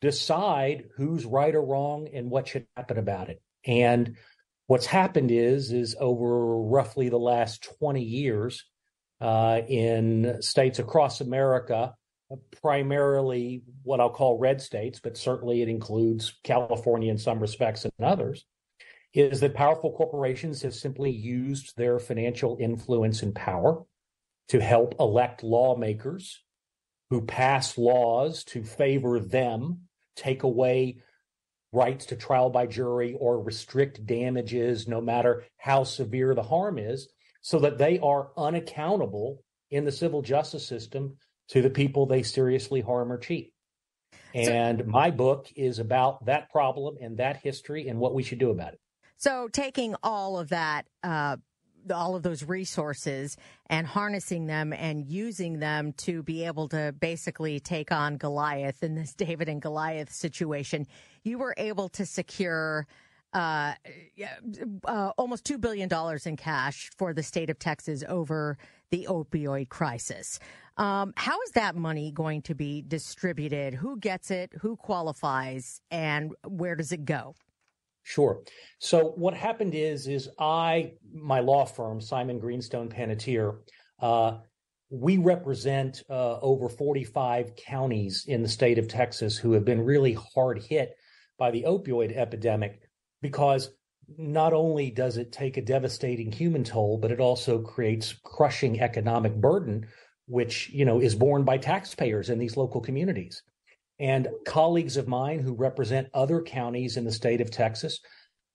decide 0.00 0.84
who's 0.96 1.24
right 1.24 1.54
or 1.54 1.64
wrong 1.64 2.08
and 2.12 2.28
what 2.28 2.48
should 2.48 2.66
happen 2.76 2.98
about 2.98 3.30
it. 3.30 3.40
And 3.64 4.16
what's 4.66 4.86
happened 4.86 5.30
is, 5.30 5.70
is 5.70 5.94
over 5.98 6.56
roughly 6.56 7.08
the 7.08 7.18
last 7.18 7.68
20 7.78 8.02
years 8.02 8.64
uh, 9.20 9.60
in 9.68 10.42
states 10.42 10.80
across 10.80 11.20
America, 11.20 11.94
primarily 12.60 13.62
what 13.82 14.00
I'll 14.00 14.10
call 14.10 14.38
red 14.38 14.60
states, 14.60 15.00
but 15.02 15.16
certainly 15.16 15.62
it 15.62 15.68
includes 15.68 16.38
California 16.42 17.10
in 17.10 17.18
some 17.18 17.40
respects 17.40 17.84
and 17.84 17.92
others, 18.02 18.44
is 19.12 19.40
that 19.40 19.54
powerful 19.54 19.92
corporations 19.92 20.62
have 20.62 20.74
simply 20.74 21.10
used 21.10 21.76
their 21.76 21.98
financial 21.98 22.56
influence 22.60 23.22
and 23.22 23.34
power 23.34 23.82
to 24.48 24.60
help 24.60 24.94
elect 24.98 25.42
lawmakers 25.42 26.42
who 27.10 27.22
pass 27.22 27.78
laws 27.78 28.44
to 28.44 28.64
favor 28.64 29.20
them, 29.20 29.80
take 30.16 30.42
away 30.42 30.98
rights 31.72 32.06
to 32.06 32.16
trial 32.16 32.50
by 32.50 32.66
jury 32.66 33.16
or 33.18 33.40
restrict 33.40 34.06
damages, 34.06 34.88
no 34.88 35.00
matter 35.00 35.44
how 35.56 35.84
severe 35.84 36.34
the 36.34 36.42
harm 36.42 36.78
is, 36.78 37.08
so 37.42 37.58
that 37.58 37.78
they 37.78 37.98
are 37.98 38.30
unaccountable 38.36 39.42
in 39.70 39.84
the 39.84 39.92
civil 39.92 40.22
justice 40.22 40.66
system 40.66 41.16
to 41.48 41.62
the 41.62 41.70
people 41.70 42.06
they 42.06 42.22
seriously 42.22 42.80
harm 42.80 43.12
or 43.12 43.18
cheat. 43.18 43.52
And 44.34 44.80
so, 44.80 44.84
my 44.86 45.10
book 45.10 45.48
is 45.54 45.78
about 45.78 46.24
that 46.26 46.50
problem 46.50 46.96
and 47.00 47.18
that 47.18 47.36
history 47.36 47.88
and 47.88 47.98
what 47.98 48.14
we 48.14 48.22
should 48.22 48.38
do 48.38 48.50
about 48.50 48.72
it. 48.74 48.80
So, 49.16 49.48
taking 49.48 49.94
all 50.02 50.38
of 50.38 50.48
that, 50.48 50.86
uh, 51.02 51.36
all 51.92 52.16
of 52.16 52.22
those 52.22 52.42
resources 52.42 53.36
and 53.66 53.86
harnessing 53.86 54.46
them 54.46 54.72
and 54.72 55.06
using 55.06 55.58
them 55.58 55.92
to 55.92 56.22
be 56.22 56.44
able 56.46 56.68
to 56.68 56.94
basically 56.98 57.60
take 57.60 57.92
on 57.92 58.16
Goliath 58.16 58.82
in 58.82 58.94
this 58.94 59.14
David 59.16 59.48
and 59.48 59.62
Goliath 59.62 60.12
situation, 60.12 60.86
you 61.22 61.38
were 61.38 61.54
able 61.56 61.88
to 61.90 62.04
secure 62.06 62.86
uh, 63.34 63.74
uh, 64.84 65.12
almost 65.18 65.44
$2 65.44 65.60
billion 65.60 65.88
in 66.24 66.36
cash 66.36 66.90
for 66.96 67.12
the 67.12 67.22
state 67.22 67.50
of 67.50 67.58
Texas 67.58 68.04
over 68.08 68.56
the 68.94 69.08
opioid 69.10 69.68
crisis. 69.68 70.38
Um, 70.76 71.14
how 71.16 71.40
is 71.42 71.50
that 71.52 71.74
money 71.74 72.12
going 72.12 72.42
to 72.42 72.54
be 72.54 72.82
distributed? 72.86 73.74
Who 73.74 73.98
gets 73.98 74.30
it? 74.30 74.52
Who 74.60 74.76
qualifies? 74.76 75.80
And 75.90 76.32
where 76.46 76.76
does 76.76 76.92
it 76.92 77.04
go? 77.04 77.34
Sure. 78.04 78.42
So 78.78 79.12
what 79.16 79.34
happened 79.34 79.74
is, 79.74 80.06
is 80.06 80.28
I, 80.38 80.92
my 81.12 81.40
law 81.40 81.64
firm, 81.64 82.00
Simon 82.00 82.38
Greenstone 82.38 82.88
Panatier, 82.88 83.58
uh, 84.00 84.38
we 84.90 85.16
represent 85.16 86.04
uh, 86.08 86.38
over 86.38 86.68
45 86.68 87.56
counties 87.56 88.26
in 88.28 88.42
the 88.42 88.48
state 88.48 88.78
of 88.78 88.86
Texas 88.86 89.36
who 89.36 89.52
have 89.52 89.64
been 89.64 89.80
really 89.80 90.16
hard 90.34 90.62
hit 90.62 90.94
by 91.36 91.50
the 91.50 91.64
opioid 91.66 92.16
epidemic 92.16 92.82
because 93.22 93.70
not 94.18 94.52
only 94.52 94.90
does 94.90 95.16
it 95.16 95.32
take 95.32 95.56
a 95.56 95.62
devastating 95.62 96.32
human 96.32 96.64
toll, 96.64 96.98
but 96.98 97.10
it 97.10 97.20
also 97.20 97.60
creates 97.60 98.14
crushing 98.22 98.80
economic 98.80 99.34
burden 99.34 99.86
which 100.26 100.70
you 100.70 100.84
know 100.84 101.00
is 101.00 101.14
borne 101.14 101.44
by 101.44 101.58
taxpayers 101.58 102.30
in 102.30 102.38
these 102.38 102.56
local 102.56 102.80
communities. 102.80 103.42
And 103.98 104.28
colleagues 104.46 104.96
of 104.96 105.06
mine 105.06 105.38
who 105.40 105.54
represent 105.54 106.08
other 106.14 106.42
counties 106.42 106.96
in 106.96 107.04
the 107.04 107.12
state 107.12 107.40
of 107.40 107.50
Texas 107.50 108.00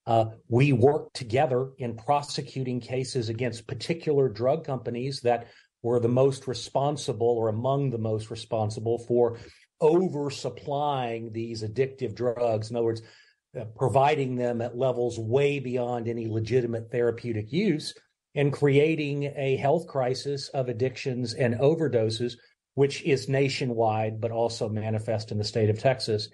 Uh, 0.05 0.25
we 0.47 0.73
work 0.73 1.13
together 1.13 1.69
in 1.77 1.95
prosecuting 1.95 2.79
cases 2.79 3.29
against 3.29 3.67
particular 3.67 4.27
drug 4.27 4.65
companies 4.65 5.21
that 5.21 5.47
were 5.83 5.99
the 5.99 6.07
most 6.07 6.47
responsible 6.47 7.35
or 7.38 7.49
among 7.49 7.91
the 7.91 7.97
most 7.97 8.31
responsible 8.31 8.97
for 8.97 9.38
oversupplying 9.81 11.31
these 11.31 11.63
addictive 11.63 12.15
drugs. 12.15 12.71
In 12.71 12.75
other 12.75 12.85
words, 12.85 13.03
Uh, 13.57 13.65
providing 13.75 14.35
them 14.35 14.62
at 14.62 14.77
levels 14.77 15.17
way 15.17 15.57
beyond 15.57 16.07
any 16.07 16.27
legitimate 16.27 16.91
therapeutic 16.91 17.51
use 17.51 17.95
and 18.35 18.53
creating 18.53 19.23
a 19.35 19.55
health 19.55 19.88
crisis 19.88 20.49
of 20.49 20.69
addictions 20.69 21.33
and 21.33 21.55
overdoses, 21.55 22.33
which 22.75 23.01
is 23.01 23.27
nationwide, 23.27 24.21
but 24.21 24.29
also 24.29 24.69
manifest 24.69 25.31
in 25.31 25.39
the 25.39 25.43
state 25.43 25.71
of 25.71 25.79
Texas. 25.79 26.29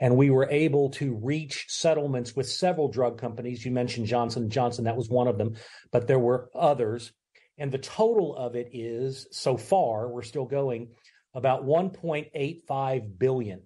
And 0.00 0.16
we 0.16 0.30
were 0.30 0.48
able 0.50 0.90
to 0.90 1.14
reach 1.14 1.66
settlements 1.68 2.34
with 2.34 2.48
several 2.48 2.88
drug 2.88 3.16
companies. 3.16 3.64
You 3.64 3.70
mentioned 3.70 4.08
Johnson 4.08 4.50
Johnson, 4.50 4.86
that 4.86 4.96
was 4.96 5.08
one 5.08 5.28
of 5.28 5.38
them, 5.38 5.54
but 5.92 6.08
there 6.08 6.18
were 6.18 6.50
others. 6.52 7.12
And 7.58 7.70
the 7.70 7.78
total 7.78 8.34
of 8.34 8.56
it 8.56 8.70
is 8.72 9.28
so 9.30 9.56
far, 9.56 10.08
we're 10.08 10.22
still 10.22 10.46
going 10.46 10.88
about 11.32 11.64
1.85 11.64 13.18
billion. 13.18 13.62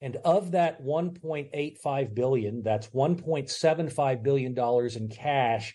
And 0.00 0.16
of 0.24 0.52
that 0.52 0.82
1.85 0.82 2.14
billion, 2.14 2.62
that's 2.62 2.88
1.75 2.88 4.22
billion 4.22 4.54
dollars 4.54 4.96
in 4.96 5.08
cash, 5.08 5.74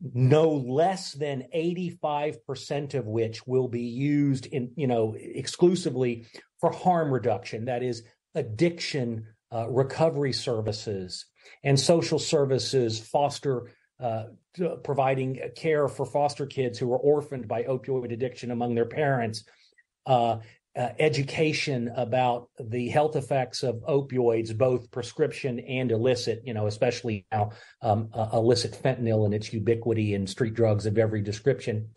no 0.00 0.50
less 0.50 1.12
than 1.12 1.44
85% 1.54 2.94
of 2.94 3.06
which 3.06 3.46
will 3.46 3.68
be 3.68 3.82
used 3.82 4.46
in, 4.46 4.70
you 4.76 4.86
know, 4.86 5.16
exclusively 5.18 6.26
for 6.60 6.70
harm 6.70 7.12
reduction. 7.12 7.64
That 7.64 7.82
is 7.82 8.04
addiction 8.34 9.26
uh, 9.52 9.68
recovery 9.68 10.32
services 10.32 11.26
and 11.64 11.80
social 11.80 12.18
services, 12.18 13.00
foster 13.00 13.70
uh, 14.00 14.24
providing 14.84 15.40
care 15.56 15.88
for 15.88 16.06
foster 16.06 16.46
kids 16.46 16.78
who 16.78 16.92
are 16.92 16.98
orphaned 16.98 17.48
by 17.48 17.64
opioid 17.64 18.12
addiction 18.12 18.50
among 18.50 18.74
their 18.74 18.86
parents, 18.86 19.44
uh, 20.06 20.38
uh, 20.78 20.90
education 21.00 21.90
about 21.96 22.50
the 22.60 22.88
health 22.88 23.16
effects 23.16 23.64
of 23.64 23.82
opioids, 23.88 24.56
both 24.56 24.90
prescription 24.92 25.58
and 25.60 25.90
illicit, 25.90 26.40
you 26.44 26.54
know, 26.54 26.68
especially 26.68 27.26
now 27.32 27.50
um, 27.82 28.08
uh, 28.14 28.28
illicit 28.32 28.72
fentanyl 28.80 29.24
and 29.24 29.34
its 29.34 29.52
ubiquity 29.52 30.14
in 30.14 30.24
street 30.24 30.54
drugs 30.54 30.86
of 30.86 30.96
every 30.96 31.20
description. 31.20 31.88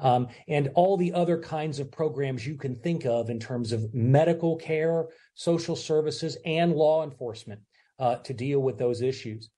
Um, 0.00 0.28
and 0.48 0.70
all 0.74 0.96
the 0.96 1.12
other 1.12 1.38
kinds 1.38 1.80
of 1.80 1.92
programs 1.92 2.46
you 2.46 2.56
can 2.56 2.76
think 2.76 3.04
of 3.04 3.28
in 3.28 3.38
terms 3.38 3.72
of 3.72 3.92
medical 3.92 4.56
care, 4.56 5.08
social 5.34 5.76
services, 5.76 6.38
and 6.46 6.72
law 6.72 7.04
enforcement 7.04 7.60
uh, 7.98 8.16
to 8.16 8.32
deal 8.32 8.60
with 8.60 8.78
those 8.78 9.02
issues. 9.02 9.50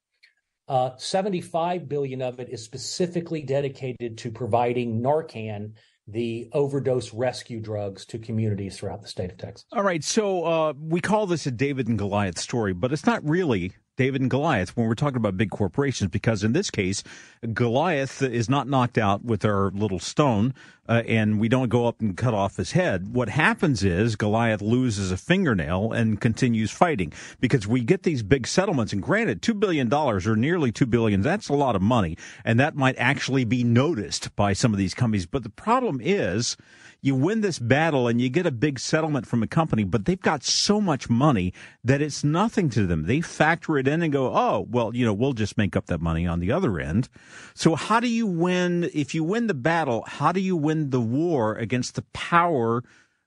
Uh, 0.66 0.90
75 0.96 1.88
billion 1.88 2.20
of 2.20 2.40
it 2.40 2.48
is 2.48 2.64
specifically 2.64 3.42
dedicated 3.42 4.18
to 4.18 4.32
providing 4.32 5.00
Narcan 5.00 5.74
the 6.06 6.48
overdose 6.52 7.12
rescue 7.14 7.60
drugs 7.60 8.04
to 8.06 8.18
communities 8.18 8.76
throughout 8.76 9.02
the 9.02 9.08
state 9.08 9.30
of 9.30 9.38
Texas. 9.38 9.64
All 9.72 9.82
right, 9.82 10.02
so 10.02 10.44
uh, 10.44 10.72
we 10.78 11.00
call 11.00 11.26
this 11.26 11.46
a 11.46 11.50
David 11.50 11.88
and 11.88 11.98
Goliath 11.98 12.38
story, 12.38 12.72
but 12.72 12.92
it's 12.92 13.06
not 13.06 13.26
really 13.28 13.72
David 14.02 14.20
and 14.20 14.28
Goliath 14.28 14.76
when 14.76 14.88
we're 14.88 14.96
talking 14.96 15.18
about 15.18 15.36
big 15.36 15.50
corporations, 15.50 16.10
because 16.10 16.42
in 16.42 16.54
this 16.54 16.72
case, 16.72 17.04
Goliath 17.52 18.20
is 18.20 18.48
not 18.48 18.66
knocked 18.66 18.98
out 18.98 19.24
with 19.24 19.44
our 19.44 19.70
little 19.70 20.00
stone, 20.00 20.54
uh, 20.88 21.04
and 21.06 21.38
we 21.38 21.48
don't 21.48 21.68
go 21.68 21.86
up 21.86 22.00
and 22.00 22.16
cut 22.16 22.34
off 22.34 22.56
his 22.56 22.72
head. 22.72 23.14
What 23.14 23.28
happens 23.28 23.84
is 23.84 24.16
Goliath 24.16 24.60
loses 24.60 25.12
a 25.12 25.16
fingernail 25.16 25.92
and 25.92 26.20
continues 26.20 26.72
fighting 26.72 27.12
because 27.38 27.64
we 27.68 27.82
get 27.82 28.02
these 28.02 28.24
big 28.24 28.48
settlements. 28.48 28.92
And 28.92 29.00
granted, 29.00 29.40
$2 29.40 29.60
billion 29.60 29.92
or 29.94 30.34
nearly 30.34 30.72
2 30.72 30.84
billion, 30.86 31.22
that's 31.22 31.48
a 31.48 31.54
lot 31.54 31.76
of 31.76 31.80
money, 31.80 32.18
and 32.44 32.58
that 32.58 32.74
might 32.74 32.96
actually 32.98 33.44
be 33.44 33.62
noticed 33.62 34.34
by 34.34 34.52
some 34.52 34.72
of 34.72 34.78
these 34.78 34.94
companies. 34.94 35.26
But 35.26 35.44
the 35.44 35.48
problem 35.48 36.00
is, 36.02 36.56
you 37.02 37.16
win 37.16 37.40
this 37.40 37.58
battle 37.58 38.06
and 38.06 38.20
you 38.20 38.28
get 38.28 38.46
a 38.46 38.52
big 38.52 38.78
settlement 38.78 39.26
from 39.26 39.42
a 39.42 39.48
company, 39.48 39.82
but 39.82 40.04
they've 40.04 40.20
got 40.20 40.44
so 40.44 40.80
much 40.80 41.10
money 41.10 41.52
that 41.82 42.00
it's 42.00 42.22
nothing 42.22 42.70
to 42.70 42.86
them. 42.86 43.06
They 43.06 43.20
factor 43.20 43.76
it 43.76 43.88
in 43.88 44.02
and 44.02 44.12
go, 44.12 44.28
oh, 44.34 44.66
well, 44.70 44.94
you 44.94 45.04
know, 45.04 45.12
we'll 45.12 45.32
just 45.32 45.58
make 45.58 45.76
up 45.76 45.86
that 45.86 46.00
money 46.00 46.26
on 46.26 46.38
the 46.38 46.52
other 46.52 46.78
end. 46.78 47.08
So 47.54 47.74
how 47.74 47.98
do 47.98 48.08
you 48.08 48.26
win? 48.26 48.88
If 48.94 49.14
you 49.14 49.24
win 49.24 49.48
the 49.48 49.54
battle, 49.54 50.04
how 50.06 50.30
do 50.30 50.40
you 50.40 50.56
win 50.56 50.90
the 50.90 51.00
war 51.00 51.56
against 51.56 51.96
the 51.96 52.02
power 52.12 52.84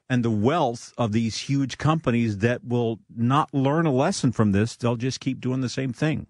and 0.09 0.23
the 0.23 0.31
wealth 0.31 0.93
of 0.97 1.11
these 1.11 1.37
huge 1.37 1.77
companies 1.77 2.37
that 2.37 2.63
will 2.63 2.99
not 3.13 3.53
learn 3.53 3.85
a 3.85 3.91
lesson 3.91 4.31
from 4.31 4.53
this? 4.53 4.77
They'll 4.77 4.95
just 4.95 5.19
keep 5.19 5.41
doing 5.41 5.59
the 5.59 5.69
same 5.69 5.91
thing. 5.91 6.27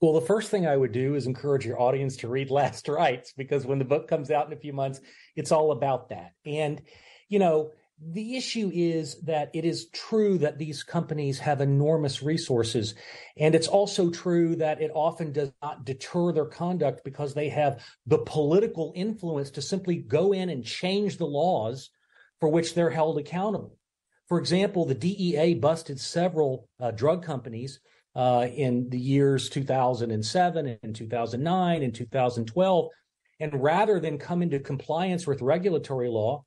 Well, 0.00 0.14
the 0.14 0.22
first 0.22 0.50
thing 0.50 0.66
I 0.66 0.76
would 0.76 0.92
do 0.92 1.14
is 1.14 1.26
encourage 1.26 1.66
your 1.66 1.80
audience 1.80 2.16
to 2.18 2.28
read 2.28 2.50
Last 2.50 2.88
Rites 2.88 3.32
because 3.36 3.66
when 3.66 3.78
the 3.78 3.84
book 3.84 4.08
comes 4.08 4.30
out 4.30 4.46
in 4.46 4.52
a 4.52 4.60
few 4.60 4.72
months, 4.72 5.00
it's 5.36 5.52
all 5.52 5.72
about 5.72 6.08
that. 6.08 6.32
And, 6.46 6.80
you 7.28 7.38
know, 7.38 7.72
the 8.02 8.36
issue 8.36 8.70
is 8.72 9.20
that 9.22 9.50
it 9.52 9.66
is 9.66 9.90
true 9.90 10.38
that 10.38 10.56
these 10.56 10.82
companies 10.82 11.38
have 11.40 11.60
enormous 11.60 12.22
resources. 12.22 12.94
And 13.36 13.54
it's 13.54 13.68
also 13.68 14.08
true 14.08 14.56
that 14.56 14.80
it 14.80 14.90
often 14.94 15.32
does 15.32 15.52
not 15.60 15.84
deter 15.84 16.32
their 16.32 16.46
conduct 16.46 17.04
because 17.04 17.34
they 17.34 17.50
have 17.50 17.84
the 18.06 18.18
political 18.18 18.94
influence 18.96 19.50
to 19.50 19.62
simply 19.62 19.96
go 19.96 20.32
in 20.32 20.48
and 20.48 20.64
change 20.64 21.18
the 21.18 21.26
laws 21.26 21.90
for 22.40 22.48
which 22.48 22.72
they're 22.72 22.88
held 22.88 23.18
accountable. 23.18 23.76
For 24.28 24.38
example, 24.38 24.86
the 24.86 24.94
DEA 24.94 25.54
busted 25.54 26.00
several 26.00 26.70
uh, 26.80 26.92
drug 26.92 27.22
companies 27.22 27.80
uh, 28.14 28.46
in 28.52 28.88
the 28.90 28.98
years 28.98 29.48
2007 29.48 30.78
and 30.82 30.94
2009 30.94 31.82
and 31.82 31.94
2012. 31.94 32.88
And 33.40 33.62
rather 33.62 34.00
than 34.00 34.18
come 34.18 34.42
into 34.42 34.58
compliance 34.58 35.26
with 35.26 35.40
regulatory 35.40 36.08
law, 36.08 36.44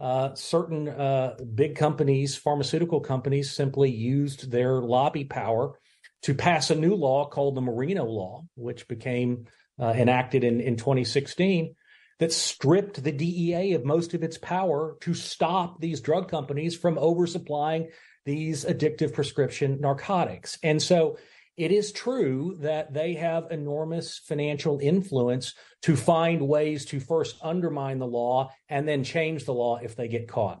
uh, 0.00 0.34
certain 0.34 0.88
uh, 0.88 1.36
big 1.54 1.76
companies, 1.76 2.36
pharmaceutical 2.36 3.00
companies, 3.00 3.52
simply 3.52 3.90
used 3.90 4.50
their 4.50 4.80
lobby 4.80 5.24
power 5.24 5.78
to 6.22 6.34
pass 6.34 6.70
a 6.70 6.74
new 6.74 6.94
law 6.94 7.26
called 7.26 7.54
the 7.54 7.60
Marino 7.60 8.04
Law, 8.04 8.44
which 8.56 8.88
became 8.88 9.46
uh, 9.80 9.92
enacted 9.96 10.42
in, 10.42 10.60
in 10.60 10.76
2016, 10.76 11.74
that 12.18 12.32
stripped 12.32 13.02
the 13.02 13.12
DEA 13.12 13.74
of 13.74 13.84
most 13.84 14.14
of 14.14 14.22
its 14.22 14.38
power 14.38 14.96
to 15.00 15.14
stop 15.14 15.80
these 15.80 16.00
drug 16.00 16.28
companies 16.28 16.76
from 16.76 16.96
oversupplying 16.96 17.88
these 18.24 18.64
addictive 18.64 19.12
prescription 19.12 19.80
narcotics. 19.80 20.58
And 20.62 20.82
so 20.82 21.18
it 21.56 21.70
is 21.70 21.92
true 21.92 22.56
that 22.60 22.92
they 22.92 23.14
have 23.14 23.50
enormous 23.50 24.18
financial 24.18 24.78
influence 24.80 25.54
to 25.82 25.94
find 25.94 26.48
ways 26.48 26.84
to 26.86 26.98
first 26.98 27.36
undermine 27.42 27.98
the 27.98 28.06
law 28.06 28.50
and 28.68 28.88
then 28.88 29.04
change 29.04 29.44
the 29.44 29.54
law 29.54 29.78
if 29.82 29.94
they 29.94 30.08
get 30.08 30.26
caught. 30.26 30.60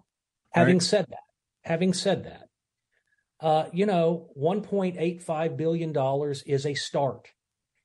Having 0.50 0.80
said 0.80 1.06
that, 1.08 1.18
having 1.64 1.92
said 1.92 2.24
that, 2.24 2.48
uh, 3.40 3.68
you 3.72 3.86
know, 3.86 4.28
$1.85 4.40 5.56
billion 5.56 5.92
is 6.46 6.66
a 6.66 6.74
start. 6.74 7.28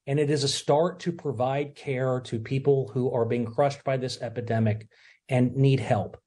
And 0.05 0.19
it 0.19 0.29
is 0.29 0.43
a 0.43 0.47
start 0.47 1.01
to 1.01 1.11
provide 1.11 1.75
care 1.75 2.21
to 2.25 2.39
people 2.39 2.89
who 2.93 3.11
are 3.11 3.25
being 3.25 3.45
crushed 3.45 3.83
by 3.83 3.97
this 3.97 4.21
epidemic 4.21 4.87
and 5.27 5.55
need 5.55 5.79
help. 5.79 6.17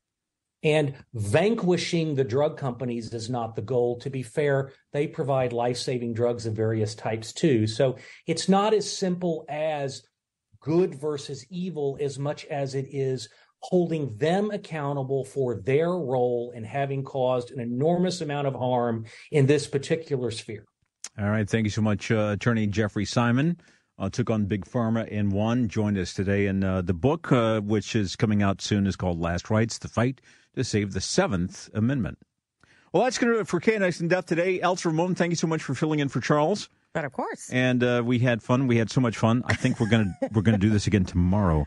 And 0.63 0.95
vanquishing 1.15 2.15
the 2.15 2.25
drug 2.25 2.57
companies 2.57 3.13
is 3.13 3.29
not 3.29 3.57
the 3.57 3.63
goal. 3.63 3.99
To 4.01 4.11
be 4.11 4.23
fair, 4.23 4.71
they 4.93 5.07
provide 5.07 5.53
life 5.53 5.77
saving 5.77 6.15
drugs 6.15 6.47
of 6.47 6.55
various 6.55 6.95
types 6.95 7.33
too. 7.33 7.67
So 7.67 7.97
it's 8.27 8.49
not 8.49 8.73
as 8.73 8.91
simple 8.91 9.45
as 9.49 10.03
good 10.61 10.95
versus 10.95 11.45
evil 11.51 11.99
as 12.01 12.19
much 12.19 12.45
as 12.47 12.75
it 12.75 12.87
is 12.91 13.29
holding 13.63 14.17
them 14.17 14.51
accountable 14.51 15.25
for 15.25 15.57
their 15.57 15.91
role 15.91 16.53
in 16.55 16.65
having 16.65 17.05
caused 17.05 17.51
an 17.51 17.61
enormous 17.61 18.21
amount 18.21 18.47
of 18.47 18.55
harm 18.55 19.05
in 19.31 19.47
this 19.47 19.67
particular 19.67 20.31
sphere. 20.31 20.65
All 21.19 21.29
right. 21.31 21.49
Thank 21.49 21.65
you 21.65 21.71
so 21.71 21.83
much, 21.83 22.11
uh, 22.11 22.31
Attorney 22.33 22.67
Jeffrey 22.67 23.05
Simon. 23.05 23.57
Uh, 23.99 24.09
took 24.09 24.31
on 24.31 24.47
Big 24.47 24.65
Pharma 24.65 25.07
in 25.09 25.29
one, 25.29 25.69
Joined 25.69 25.99
us 25.99 26.15
today. 26.15 26.47
And 26.47 26.65
uh, 26.65 26.83
the 26.83 26.95
book, 26.95 27.31
uh, 27.31 27.61
which 27.61 27.95
is 27.95 28.17
coming 28.17 28.43
out 28.43 28.61
soon, 28.61 28.87
is 28.87 28.97
called 28.97 29.21
Last 29.21 29.51
Rites 29.51 29.79
The 29.79 29.89
Fight 29.89 30.21
to 30.55 30.65
save 30.65 30.93
the 30.93 31.01
Seventh 31.01 31.69
Amendment. 31.75 32.19
Well, 32.93 33.05
that's 33.05 33.17
going 33.19 33.33
to 33.33 33.37
do 33.37 33.41
it 33.41 33.49
for 33.49 33.59
KNX 33.61 34.01
in 34.01 34.09
Depth 34.09 34.29
today. 34.29 34.61
Elsa 34.61 34.89
Ramon, 34.89 35.15
thank 35.15 35.31
you 35.31 35.37
so 35.37 35.47
much 35.47 35.63
for 35.63 35.75
filling 35.75 36.01
in 36.01 36.09
for 36.09 36.21
Charles. 36.21 36.69
But 36.93 37.07
of 37.07 37.13
course. 37.13 37.49
And 37.51 37.83
uh, 37.83 38.03
we 38.05 38.19
had 38.19 38.43
fun. 38.43 38.67
We 38.67 38.77
had 38.77 38.91
so 38.91 39.01
much 39.01 39.17
fun. 39.17 39.43
I 39.47 39.55
think 39.55 39.81
we're 39.81 39.89
gonna 39.89 40.15
we're 40.33 40.43
gonna 40.43 40.59
do 40.59 40.69
this 40.69 40.87
again 40.87 41.05
tomorrow. 41.07 41.67